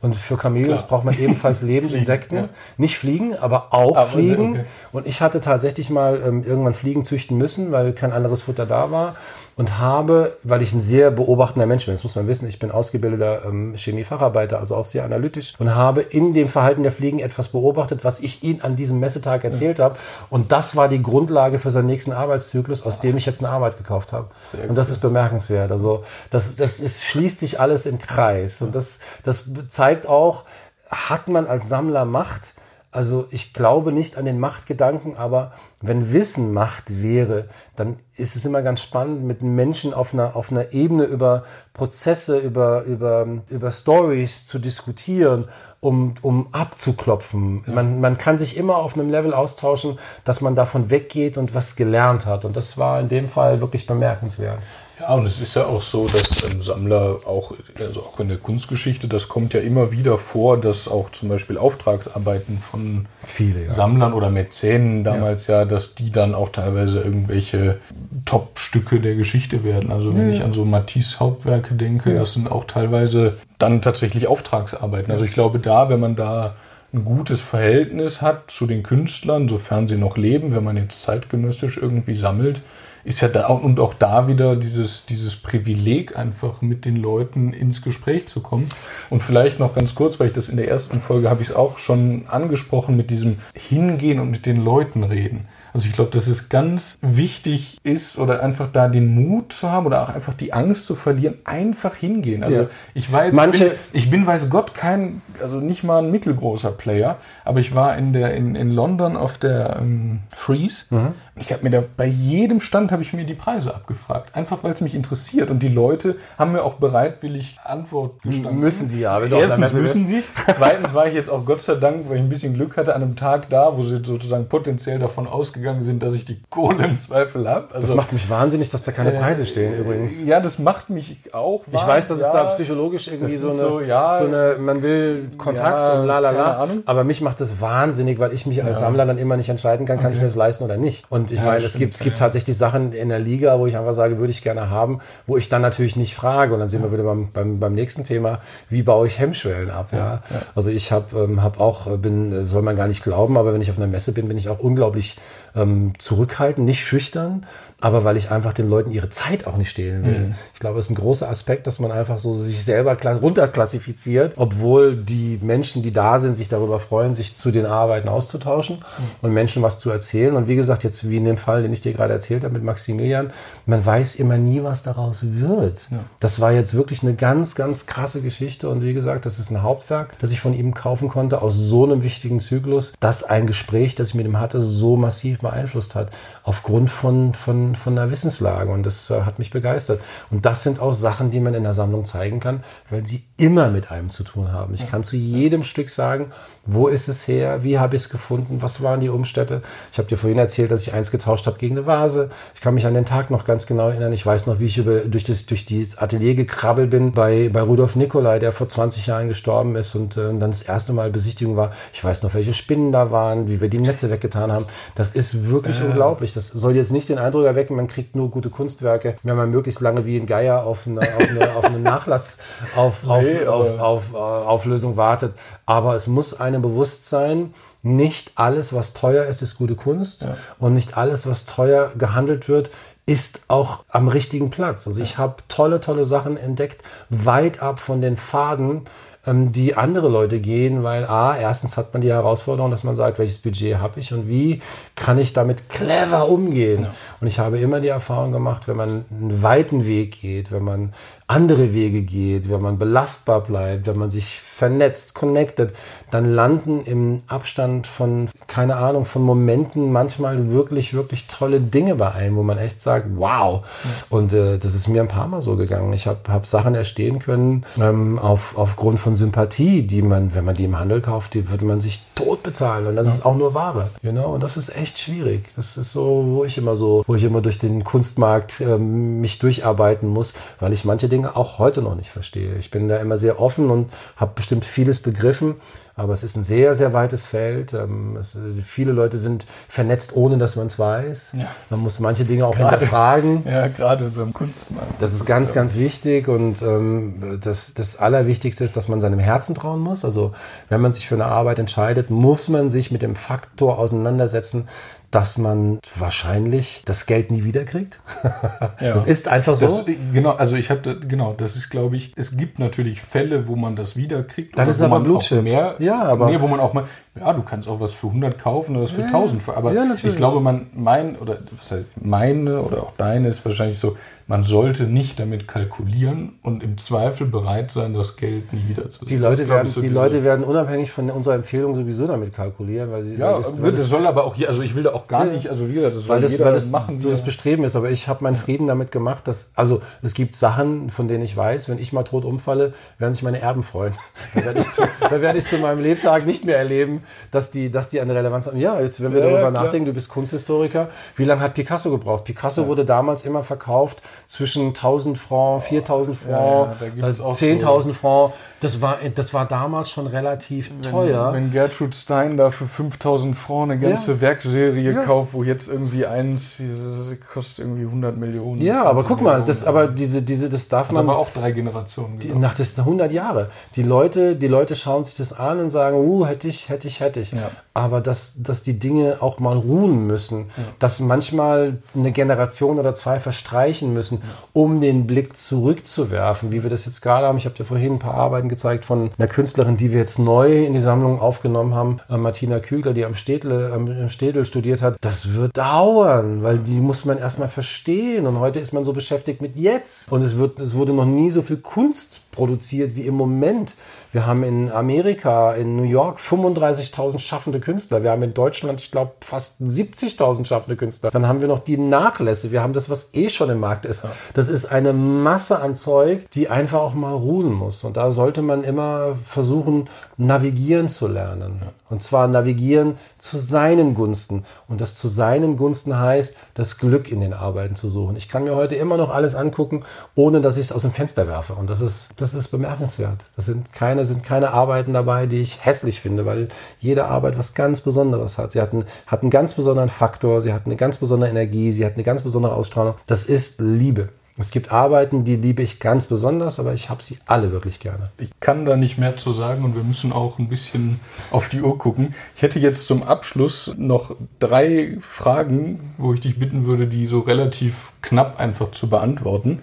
[0.00, 2.36] Und für Chamäleons braucht man ebenfalls lebende Insekten.
[2.36, 2.48] Ja.
[2.76, 4.52] Nicht fliegen, aber auch aber fliegen.
[4.52, 4.64] Okay.
[4.92, 8.90] Und ich hatte tatsächlich mal ähm, irgendwann Fliegen züchten müssen, weil kein anderes Futter da
[8.90, 9.16] war
[9.58, 12.70] und habe, weil ich ein sehr beobachtender Mensch bin, das muss man wissen, ich bin
[12.70, 17.48] ausgebildeter ähm, Chemiefacharbeiter, also auch sehr analytisch und habe in dem Verhalten der Fliegen etwas
[17.48, 19.86] beobachtet, was ich ihm an diesem Messetag erzählt ja.
[19.86, 19.96] habe.
[20.30, 23.76] Und das war die Grundlage für seinen nächsten Arbeitszyklus, aus dem ich jetzt eine Arbeit
[23.76, 24.28] gekauft habe.
[24.68, 25.72] und das ist bemerkenswert.
[25.72, 28.62] Also das, das es schließt sich alles im Kreis.
[28.62, 30.44] Und das, das zeigt auch,
[30.88, 32.54] hat man als Sammler Macht,
[32.90, 38.46] also ich glaube nicht an den Machtgedanken, aber wenn Wissen Macht wäre, dann ist es
[38.46, 43.70] immer ganz spannend, mit Menschen auf einer, auf einer Ebene über Prozesse, über, über, über
[43.70, 45.48] Stories zu diskutieren,
[45.80, 47.62] um, um abzuklopfen.
[47.66, 47.74] Ja.
[47.74, 51.76] Man, man kann sich immer auf einem Level austauschen, dass man davon weggeht und was
[51.76, 52.46] gelernt hat.
[52.46, 54.58] Und das war in dem Fall wirklich bemerkenswert.
[55.00, 58.38] Ja, und es ist ja auch so, dass ähm, Sammler auch, also auch in der
[58.38, 63.70] Kunstgeschichte, das kommt ja immer wieder vor, dass auch zum Beispiel Auftragsarbeiten von Viele, ja.
[63.70, 65.60] Sammlern oder Mäzenen damals ja.
[65.60, 65.64] ja.
[65.64, 67.78] dass die dann auch teilweise irgendwelche
[68.24, 69.92] Top-Stücke der Geschichte werden.
[69.92, 70.34] Also wenn ja.
[70.34, 75.12] ich an so Matisse Hauptwerke denke, das sind auch teilweise dann tatsächlich Auftragsarbeiten.
[75.12, 76.56] Also ich glaube da, wenn man da
[76.92, 81.76] ein gutes Verhältnis hat zu den Künstlern, sofern sie noch leben, wenn man jetzt zeitgenössisch
[81.76, 82.62] irgendwie sammelt,
[83.08, 87.80] ist ja da und auch da wieder dieses, dieses Privileg, einfach mit den Leuten ins
[87.80, 88.68] Gespräch zu kommen.
[89.08, 91.54] Und vielleicht noch ganz kurz, weil ich das in der ersten Folge habe ich es
[91.54, 95.46] auch schon angesprochen, mit diesem Hingehen und mit den Leuten reden.
[95.78, 99.86] Also ich glaube, dass es ganz wichtig ist oder einfach da den Mut zu haben
[99.86, 102.42] oder auch einfach die Angst zu verlieren, einfach hingehen.
[102.42, 102.66] Also ja.
[102.94, 106.72] ich war jetzt, Manche bin, ich bin weiß Gott kein, also nicht mal ein mittelgroßer
[106.72, 111.14] Player, aber ich war in der in, in London auf der ähm, Freeze mhm.
[111.40, 114.72] Ich habe mir da bei jedem Stand habe ich mir die Preise abgefragt, einfach weil
[114.72, 118.60] es mich interessiert und die Leute haben mir auch bereitwillig Antwort gestanden.
[118.60, 119.20] Müssen sie ja.
[119.20, 120.22] Wenn Erstens müssen sie.
[120.52, 123.02] Zweitens war ich jetzt auch Gott sei Dank, weil ich ein bisschen Glück hatte, an
[123.02, 126.98] einem Tag da, wo sie sozusagen potenziell davon ausgegangen sind, dass ich die Kohle im
[126.98, 127.74] Zweifel habe.
[127.74, 130.24] Also, das macht mich wahnsinnig, dass da keine äh, Preise stehen übrigens.
[130.24, 131.62] Ja, das macht mich auch.
[131.70, 134.82] Ich weiß, dass ja, es da psychologisch irgendwie so eine, so, ja, so eine, man
[134.82, 136.68] will Kontakt ja, und la la la.
[136.86, 139.98] Aber mich macht das wahnsinnig, weil ich mich als Sammler dann immer nicht entscheiden kann,
[139.98, 140.16] kann okay.
[140.16, 141.04] ich mir das leisten oder nicht.
[141.10, 143.92] Und ich meine, es gibt, es gibt tatsächlich Sachen in der Liga, wo ich einfach
[143.92, 146.54] sage, würde ich gerne haben, wo ich dann natürlich nicht frage.
[146.54, 149.88] Und dann sind wir wieder beim, beim, beim nächsten Thema, wie baue ich Hemmschwellen ab?
[149.92, 150.22] Ja, ja.
[150.54, 153.52] Also ich habe ähm, hab auch, äh, bin, äh, soll man gar nicht glauben, aber
[153.54, 155.16] wenn ich auf einer Messe bin, bin ich auch unglaublich
[155.54, 157.46] ähm, zurückhaltend, nicht schüchtern,
[157.80, 160.18] aber weil ich einfach den Leuten ihre Zeit auch nicht stehlen will.
[160.18, 160.34] Mhm.
[160.52, 164.96] Ich glaube, es ist ein großer Aspekt, dass man einfach so sich selber runterklassifiziert, obwohl
[164.96, 169.04] die Menschen, die da sind, sich darüber freuen, sich zu den Arbeiten auszutauschen mhm.
[169.22, 170.34] und Menschen was zu erzählen.
[170.34, 172.64] Und wie gesagt, jetzt wie in dem Fall, den ich dir gerade erzählt habe mit
[172.64, 173.30] Maximilian,
[173.64, 175.86] man weiß immer nie, was daraus wird.
[175.92, 176.00] Ja.
[176.18, 178.68] Das war jetzt wirklich eine ganz, ganz krasse Geschichte.
[178.68, 181.84] Und wie gesagt, das ist ein Hauptwerk, das ich von ihm kaufen konnte aus so
[181.84, 186.10] einem wichtigen Zyklus, dass ein Gespräch, das ich mit ihm hatte, so massiv beeinflusst hat.
[186.42, 190.00] Aufgrund von, von von, von der Wissenslage und das äh, hat mich begeistert.
[190.30, 193.70] Und das sind auch Sachen, die man in der Sammlung zeigen kann, weil sie immer
[193.70, 194.74] mit einem zu tun haben.
[194.74, 196.32] Ich kann zu jedem Stück sagen,
[196.70, 197.64] wo ist es her?
[197.64, 198.58] Wie habe ich es gefunden?
[198.60, 199.62] Was waren die Umstände?
[199.90, 202.30] Ich habe dir vorhin erzählt, dass ich eins getauscht habe gegen eine Vase.
[202.54, 204.12] Ich kann mich an den Tag noch ganz genau erinnern.
[204.12, 207.62] Ich weiß noch, wie ich über, durch, das, durch dieses Atelier gekrabbelt bin bei, bei
[207.62, 211.56] Rudolf Nicolai, der vor 20 Jahren gestorben ist und äh, dann das erste Mal Besichtigung
[211.56, 211.72] war.
[211.94, 214.66] Ich weiß noch, welche Spinnen da waren, wie wir die Netze weggetan haben.
[214.94, 215.84] Das ist wirklich äh.
[215.84, 216.34] unglaublich.
[216.34, 219.80] Das soll jetzt nicht den Eindruck erwecken, man kriegt nur gute Kunstwerke, wenn man möglichst
[219.80, 222.38] lange wie ein Geier auf eine, auf eine, auf eine Nachlass
[222.76, 225.34] auf, nee, auf, auf, auf, Auflösung wartet.
[225.66, 230.22] Aber es muss einem bewusst sein, nicht alles, was teuer ist, ist gute Kunst.
[230.22, 230.36] Ja.
[230.58, 232.70] Und nicht alles, was teuer gehandelt wird,
[233.06, 234.86] ist auch am richtigen Platz.
[234.86, 238.82] Also ich habe tolle, tolle Sachen entdeckt, weit ab von den Faden,
[239.26, 243.18] ähm, die andere Leute gehen, weil A, erstens hat man die Herausforderung, dass man sagt,
[243.18, 244.62] welches Budget habe ich und wie
[244.94, 246.84] kann ich damit clever umgehen.
[246.84, 246.94] Ja.
[247.20, 250.92] Und ich habe immer die Erfahrung gemacht, wenn man einen weiten Weg geht, wenn man
[251.26, 255.74] andere Wege geht, wenn man belastbar bleibt, wenn man sich vernetzt, connected,
[256.10, 262.12] dann landen im Abstand von, keine Ahnung, von Momenten manchmal wirklich, wirklich tolle Dinge bei
[262.12, 263.64] einem, wo man echt sagt, wow.
[264.10, 265.92] Und äh, das ist mir ein paar Mal so gegangen.
[265.92, 270.54] Ich habe hab Sachen erstehen können ähm, auf, aufgrund von Sympathie, die man, wenn man
[270.54, 272.86] die im Handel kauft, die würde man sich tot bezahlen.
[272.86, 273.90] Und das ist auch nur Ware.
[274.02, 274.32] You know?
[274.32, 275.44] Und das ist echt schwierig.
[275.56, 279.38] Das ist so, wo ich immer so, wo ich immer durch den Kunstmarkt ähm, mich
[279.38, 282.54] durcharbeiten muss, weil ich manche Dinge Dinge auch heute noch nicht verstehe.
[282.58, 285.56] Ich bin da immer sehr offen und habe bestimmt vieles begriffen,
[285.98, 287.74] aber es ist ein sehr, sehr weites Feld.
[287.74, 291.32] Ähm, es, viele Leute sind vernetzt, ohne dass man es weiß.
[291.36, 291.46] Ja.
[291.70, 293.42] Man muss manche Dinge auch gerade, hinterfragen.
[293.48, 295.00] Ja, gerade beim Kunstmarkt.
[295.00, 299.54] Das ist ganz, ganz wichtig und ähm, das, das Allerwichtigste ist, dass man seinem Herzen
[299.54, 300.04] trauen muss.
[300.04, 300.32] Also
[300.68, 304.68] wenn man sich für eine Arbeit entscheidet, muss man sich mit dem Faktor auseinandersetzen,
[305.10, 307.98] dass man wahrscheinlich das Geld nie wiederkriegt.
[308.22, 308.70] ja.
[308.92, 309.66] Das ist einfach so.
[309.66, 313.56] Das, genau, also ich habe genau, das ist glaube ich, es gibt natürlich Fälle, wo
[313.56, 314.58] man das wiederkriegt.
[314.58, 315.42] Dann ist es aber Blutchip.
[315.42, 316.84] mehr, ja, aber nee, wo man auch mal,
[317.18, 319.86] ja, du kannst auch was für 100 kaufen oder was für ja, 1000, aber ja,
[319.94, 323.96] ich glaube, man mein oder was heißt meine oder auch deine ist wahrscheinlich so,
[324.28, 329.06] man sollte nicht damit kalkulieren und im Zweifel bereit sein, das Geld nie wieder zu
[329.06, 333.02] Die Leute, werden, so die Leute werden unabhängig von unserer Empfehlung sowieso damit kalkulieren, weil
[333.02, 333.16] sie.
[333.16, 335.24] Ja, weil das, weil das, soll aber auch hier, also ich will da auch gar
[335.24, 337.00] ja, nicht, also wie gesagt, das soll weil das, weil das machen.
[337.00, 340.36] So das Bestreben ist, aber ich habe meinen Frieden damit gemacht, dass, also es gibt
[340.36, 343.94] Sachen, von denen ich weiß, wenn ich mal tot umfalle, werden sich meine Erben freuen.
[344.34, 347.70] dann werde ich, zu, dann werde ich zu meinem Lebtag nicht mehr erleben, dass die,
[347.70, 348.58] dass die eine Relevanz haben.
[348.58, 352.24] Ja, jetzt, wenn wir ja, darüber nachdenken, du bist Kunsthistoriker, wie lange hat Picasso gebraucht?
[352.24, 352.68] Picasso ja.
[352.68, 357.92] wurde damals immer verkauft zwischen 1000 Francs, 4000 Francs, ja, ja, 10.000 so.
[357.92, 358.34] Francs.
[358.60, 361.32] Das war, das war damals schon relativ wenn, teuer.
[361.32, 364.20] Wenn Gertrude Stein da für 5000 Francs eine ganze ja.
[364.20, 368.60] Werkserie kauft, wo jetzt irgendwie eins, das kostet irgendwie 100 Millionen.
[368.60, 371.08] Ja, aber guck mal, das, aber diese, diese, das darf Hat man.
[371.08, 372.18] aber auch drei Generationen.
[372.18, 373.50] Die, nach das 100 Jahre.
[373.76, 377.00] Die Leute, die Leute schauen sich das an und sagen, uh, hätte ich, hätte ich,
[377.00, 377.32] hätte ich.
[377.78, 380.50] Aber dass, dass die Dinge auch mal ruhen müssen,
[380.80, 384.20] dass manchmal eine Generation oder zwei verstreichen müssen,
[384.52, 387.38] um den Blick zurückzuwerfen, wie wir das jetzt gerade haben.
[387.38, 390.64] Ich habe dir vorhin ein paar Arbeiten gezeigt von einer Künstlerin, die wir jetzt neu
[390.64, 394.96] in die Sammlung aufgenommen haben, äh, Martina Kügler, die am Städtel, am Städel studiert hat.
[395.00, 398.26] Das wird dauern, weil die muss man erstmal verstehen.
[398.26, 400.10] Und heute ist man so beschäftigt mit jetzt.
[400.10, 403.76] Und es wird, es wurde noch nie so viel Kunst produziert wie im Moment.
[404.10, 408.02] Wir haben in Amerika, in New York 35.000 schaffende Künstler.
[408.02, 411.10] Wir haben in Deutschland, ich glaube, fast 70.000 schaffende Künstler.
[411.10, 412.50] Dann haben wir noch die Nachlässe.
[412.50, 414.06] Wir haben das, was eh schon im Markt ist.
[414.32, 417.84] Das ist eine Masse an Zeug, die einfach auch mal ruhen muss.
[417.84, 421.60] Und da sollte man immer versuchen, navigieren zu lernen.
[421.90, 424.44] Und zwar navigieren zu seinen Gunsten.
[424.66, 428.16] Und das zu seinen Gunsten heißt, das Glück in den Arbeiten zu suchen.
[428.16, 429.84] Ich kann mir heute immer noch alles angucken,
[430.14, 431.54] ohne dass ich es aus dem Fenster werfe.
[431.54, 433.18] Und das ist, das ist bemerkenswert.
[433.36, 437.38] Das sind keine keine, sind keine Arbeiten dabei, die ich hässlich finde, weil jede Arbeit
[437.38, 438.52] was ganz Besonderes hat.
[438.52, 441.84] Sie hat einen, hat einen ganz besonderen Faktor, sie hat eine ganz besondere Energie, sie
[441.84, 442.94] hat eine ganz besondere Ausstrahlung.
[443.06, 444.08] Das ist Liebe.
[444.40, 448.10] Es gibt Arbeiten, die liebe ich ganz besonders, aber ich habe sie alle wirklich gerne.
[448.18, 451.00] Ich kann da nicht mehr zu sagen und wir müssen auch ein bisschen
[451.32, 452.14] auf die Uhr gucken.
[452.36, 457.18] Ich hätte jetzt zum Abschluss noch drei Fragen, wo ich dich bitten würde, die so
[457.18, 459.58] relativ knapp einfach zu beantworten.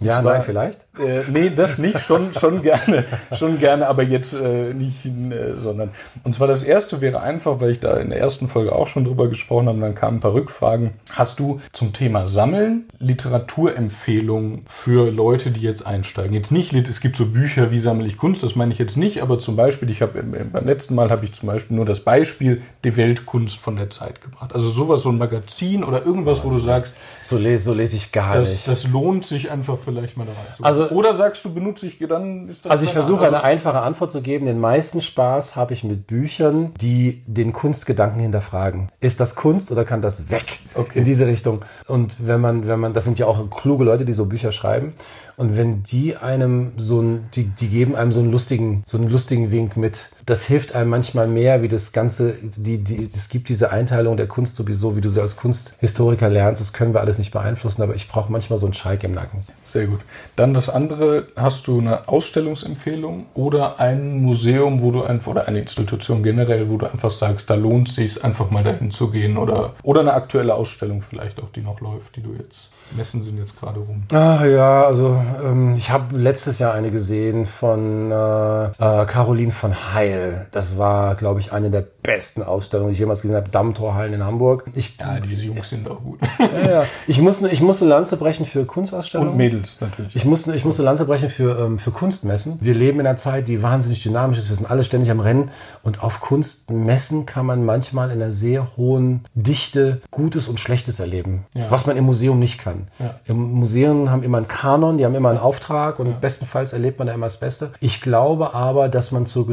[0.00, 0.86] Ja, zwar, nein, vielleicht?
[0.98, 5.90] Äh, nee, das nicht, schon, schon gerne, schon gerne, aber jetzt äh, nicht, äh, sondern.
[6.24, 9.04] Und zwar das erste wäre einfach, weil ich da in der ersten Folge auch schon
[9.04, 10.92] drüber gesprochen habe, dann kamen ein paar Rückfragen.
[11.10, 16.32] Hast du zum Thema Sammeln Literaturempfehlungen für Leute, die jetzt einsteigen?
[16.32, 19.22] Jetzt nicht, es gibt so Bücher, wie sammle ich Kunst, das meine ich jetzt nicht,
[19.22, 22.62] aber zum Beispiel, ich habe beim letzten Mal habe ich zum Beispiel nur das Beispiel
[22.84, 24.54] Die Weltkunst von der Zeit gebracht.
[24.54, 28.12] Also sowas, so ein Magazin oder irgendwas, wo du sagst, so lese, so lese ich
[28.12, 28.68] gar das, nicht.
[28.68, 30.46] Das lohnt sich einfach vielleicht mal da rein.
[30.62, 32.72] Also, oder sagst du, benutze ich, dann ist das.
[32.72, 34.46] Also ich versuche eine einfache Antwort zu geben.
[34.46, 38.88] Den meisten Spaß habe ich mit Büchern, die den Kunstgedanken hinterfragen.
[39.00, 40.60] Ist das Kunst oder kann das weg?
[40.74, 41.00] Okay.
[41.00, 41.64] In diese Richtung.
[41.86, 44.94] Und wenn man, wenn man, das sind ja auch kluge Leute, die so Bücher schreiben.
[45.36, 49.08] Und wenn die einem so ein, die, die geben einem so einen lustigen, so einen
[49.08, 50.10] lustigen Wink mit.
[50.26, 54.28] Das hilft einem manchmal mehr, wie das Ganze, die, die, es gibt diese Einteilung der
[54.28, 56.60] Kunst sowieso, wie du sie als Kunsthistoriker lernst.
[56.60, 59.44] Das können wir alles nicht beeinflussen, aber ich brauche manchmal so einen Schalk im Nacken.
[59.64, 60.00] Sehr gut.
[60.36, 65.60] Dann das andere, hast du eine Ausstellungsempfehlung oder ein Museum, wo du einfach, oder eine
[65.60, 69.36] Institution generell, wo du einfach sagst, da lohnt es sich einfach mal dahin zu gehen
[69.36, 73.38] oder, oder eine aktuelle Ausstellung vielleicht auch, die noch läuft, die du jetzt Messen sind
[73.38, 74.02] jetzt gerade rum.
[74.12, 79.94] Ah ja, also ähm, ich habe letztes Jahr eine gesehen von äh, äh, Caroline von
[79.94, 80.19] Heil.
[80.52, 83.50] Das war, glaube ich, eine der besten Ausstellungen, die ich jemals gesehen habe.
[83.50, 84.64] Dammtorhallen in Hamburg.
[84.74, 86.18] Ich, ja, diese Jungs sind auch gut.
[86.38, 86.86] ja, ja.
[87.06, 89.32] Ich muss, ich muss eine Lanze brechen für Kunstausstellungen.
[89.32, 90.16] Und Mädels natürlich.
[90.16, 92.58] Ich muss, ich muss eine Lanze brechen für, ähm, für Kunstmessen.
[92.60, 94.48] Wir leben in einer Zeit, die wahnsinnig dynamisch ist.
[94.48, 95.50] Wir sind alle ständig am Rennen.
[95.82, 101.46] Und auf Kunstmessen kann man manchmal in einer sehr hohen Dichte Gutes und Schlechtes erleben.
[101.54, 101.70] Ja.
[101.70, 102.88] Was man im Museum nicht kann.
[102.98, 103.14] Ja.
[103.26, 107.08] Im Museum haben immer einen Kanon, die haben immer einen Auftrag und bestenfalls erlebt man
[107.08, 107.72] da immer das Beste.
[107.80, 109.46] Ich glaube aber, dass man zur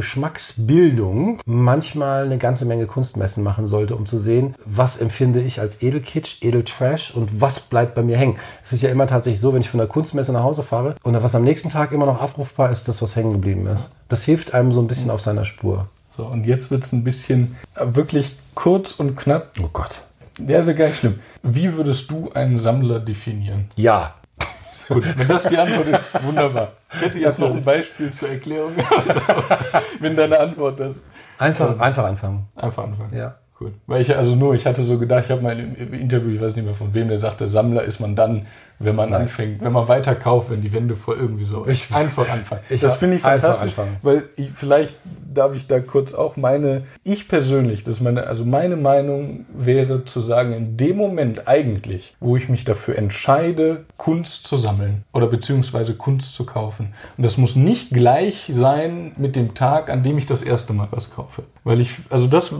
[0.48, 5.82] Geschmacksbildung manchmal eine ganze Menge Kunstmessen machen sollte, um zu sehen, was empfinde ich als
[5.82, 8.36] Edelkitsch, Edeltrash und was bleibt bei mir hängen.
[8.62, 11.20] Es ist ja immer tatsächlich so, wenn ich von der Kunstmesse nach Hause fahre und
[11.22, 13.92] was am nächsten Tag immer noch abrufbar ist, das, was hängen geblieben ist.
[14.08, 15.88] Das hilft einem so ein bisschen auf seiner Spur.
[16.16, 19.52] So, und jetzt wird es ein bisschen äh, wirklich kurz und knapp.
[19.62, 20.02] Oh Gott.
[20.46, 21.18] Ja, ist ja gar nicht schlimm.
[21.42, 23.66] Wie würdest du einen Sammler definieren?
[23.76, 24.14] Ja.
[24.88, 26.72] Gut, wenn das die Antwort ist, wunderbar.
[26.92, 28.72] Ich hätte jetzt noch ein Beispiel zur Erklärung,
[30.00, 31.00] wenn deine Antwort ist.
[31.38, 32.48] Einfach, ähm, einfach anfangen.
[32.56, 33.16] Einfach anfangen.
[33.16, 33.36] Ja.
[33.60, 33.72] Cool.
[33.86, 36.54] Weil ich also nur, ich hatte so gedacht, ich habe mal im Interview, ich weiß
[36.54, 38.46] nicht mehr von wem, der sagte, Sammler ist man dann,
[38.78, 39.22] wenn man Nein.
[39.22, 41.66] anfängt, wenn man weiter kauft, wenn die Wände voll irgendwie so.
[41.66, 42.62] Ich, einfach anfangen.
[42.70, 43.72] Ich das finde ich fantastisch,
[44.02, 44.94] weil ich, vielleicht
[45.34, 50.20] darf ich da kurz auch meine, ich persönlich, das meine, also meine Meinung wäre zu
[50.20, 55.94] sagen, in dem Moment eigentlich, wo ich mich dafür entscheide, Kunst zu sammeln oder beziehungsweise
[55.94, 56.94] Kunst zu kaufen.
[57.16, 60.88] Und das muss nicht gleich sein mit dem Tag, an dem ich das erste Mal
[60.90, 61.44] was kaufe.
[61.64, 62.52] Weil ich, also das,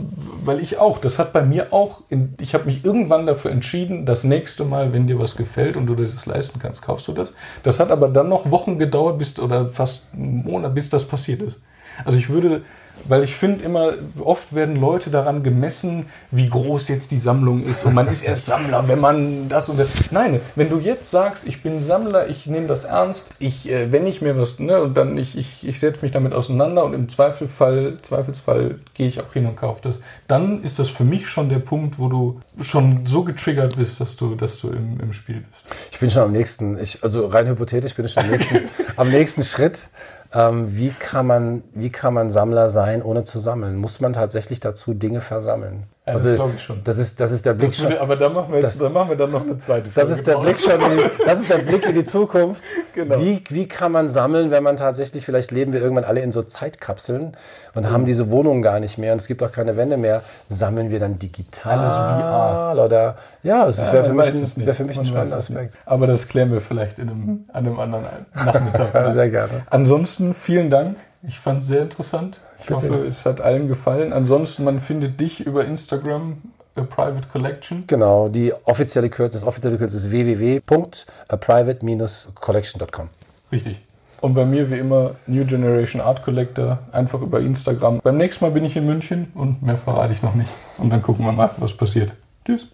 [0.44, 4.06] weil ich auch, das hat bei mir auch, in, ich habe mich irgendwann dafür entschieden,
[4.06, 7.12] das nächste Mal, wenn dir was gefällt und du dir das leisten kannst, kaufst du
[7.12, 7.32] das.
[7.62, 11.42] Das hat aber dann noch Wochen gedauert, bis, oder fast einen Monat, bis das passiert
[11.42, 11.58] ist.
[12.04, 12.62] Also ich würde
[13.06, 17.84] weil ich finde immer, oft werden Leute daran gemessen, wie groß jetzt die Sammlung ist
[17.84, 19.88] und man ist erst Sammler, wenn man das und das.
[20.10, 24.06] Nein, wenn du jetzt sagst, ich bin Sammler, ich nehme das ernst, ich, äh, wenn
[24.06, 27.08] ich mir was, ne, und dann ich, ich, ich setze mich damit auseinander und im
[27.08, 31.48] Zweifelfall, Zweifelsfall gehe ich auch hin und kaufe das, dann ist das für mich schon
[31.48, 35.42] der Punkt, wo du schon so getriggert bist, dass du, dass du im, im Spiel
[35.50, 35.64] bist.
[35.92, 38.58] Ich bin schon am nächsten, ich, also rein hypothetisch bin ich schon am nächsten,
[38.96, 39.84] am nächsten Schritt.
[40.32, 43.76] Ähm, wie, kann man, wie kann man Sammler sein, ohne zu sammeln?
[43.76, 45.84] Muss man tatsächlich dazu Dinge versammeln?
[46.08, 46.80] Also, das glaube ich schon.
[46.84, 47.96] Das ist, das ist der Blick schon.
[47.98, 50.08] Aber da machen wir jetzt, das, da machen wir dann noch eine zweite Folge.
[50.08, 52.64] Das ist der Blick schon, in, das ist der Blick in die Zukunft.
[52.94, 53.20] Genau.
[53.20, 56.42] Wie, wie kann man sammeln, wenn man tatsächlich, vielleicht leben wir irgendwann alle in so
[56.42, 57.36] Zeitkapseln
[57.74, 57.90] und mhm.
[57.90, 60.22] haben diese Wohnungen gar nicht mehr und es gibt auch keine Wände mehr.
[60.48, 62.84] Sammeln wir dann digital Alles VR.
[62.84, 65.74] oder, ja, das ja, wäre für, mich wär für mich ein spannender Aspekt.
[65.86, 68.04] Aber das klären wir vielleicht in einem, an einem anderen
[68.34, 68.94] Nachmittag.
[68.94, 69.62] ja, sehr gerne.
[69.70, 70.96] Ansonsten vielen Dank.
[71.22, 72.40] Ich fand es sehr interessant.
[72.68, 74.12] Ich hoffe, es hat allen gefallen.
[74.12, 76.38] Ansonsten, man findet dich über Instagram
[76.76, 77.84] A Private Collection.
[77.86, 83.08] Genau, die offizielle Kürze, das offizielle Kürze ist www.private-collection.com.
[83.50, 83.80] Richtig.
[84.20, 88.00] Und bei mir wie immer New Generation Art Collector, einfach über Instagram.
[88.02, 90.50] Beim nächsten Mal bin ich in München und mehr verrate ich noch nicht.
[90.78, 92.12] Und dann gucken wir mal, was passiert.
[92.44, 92.68] Tschüss.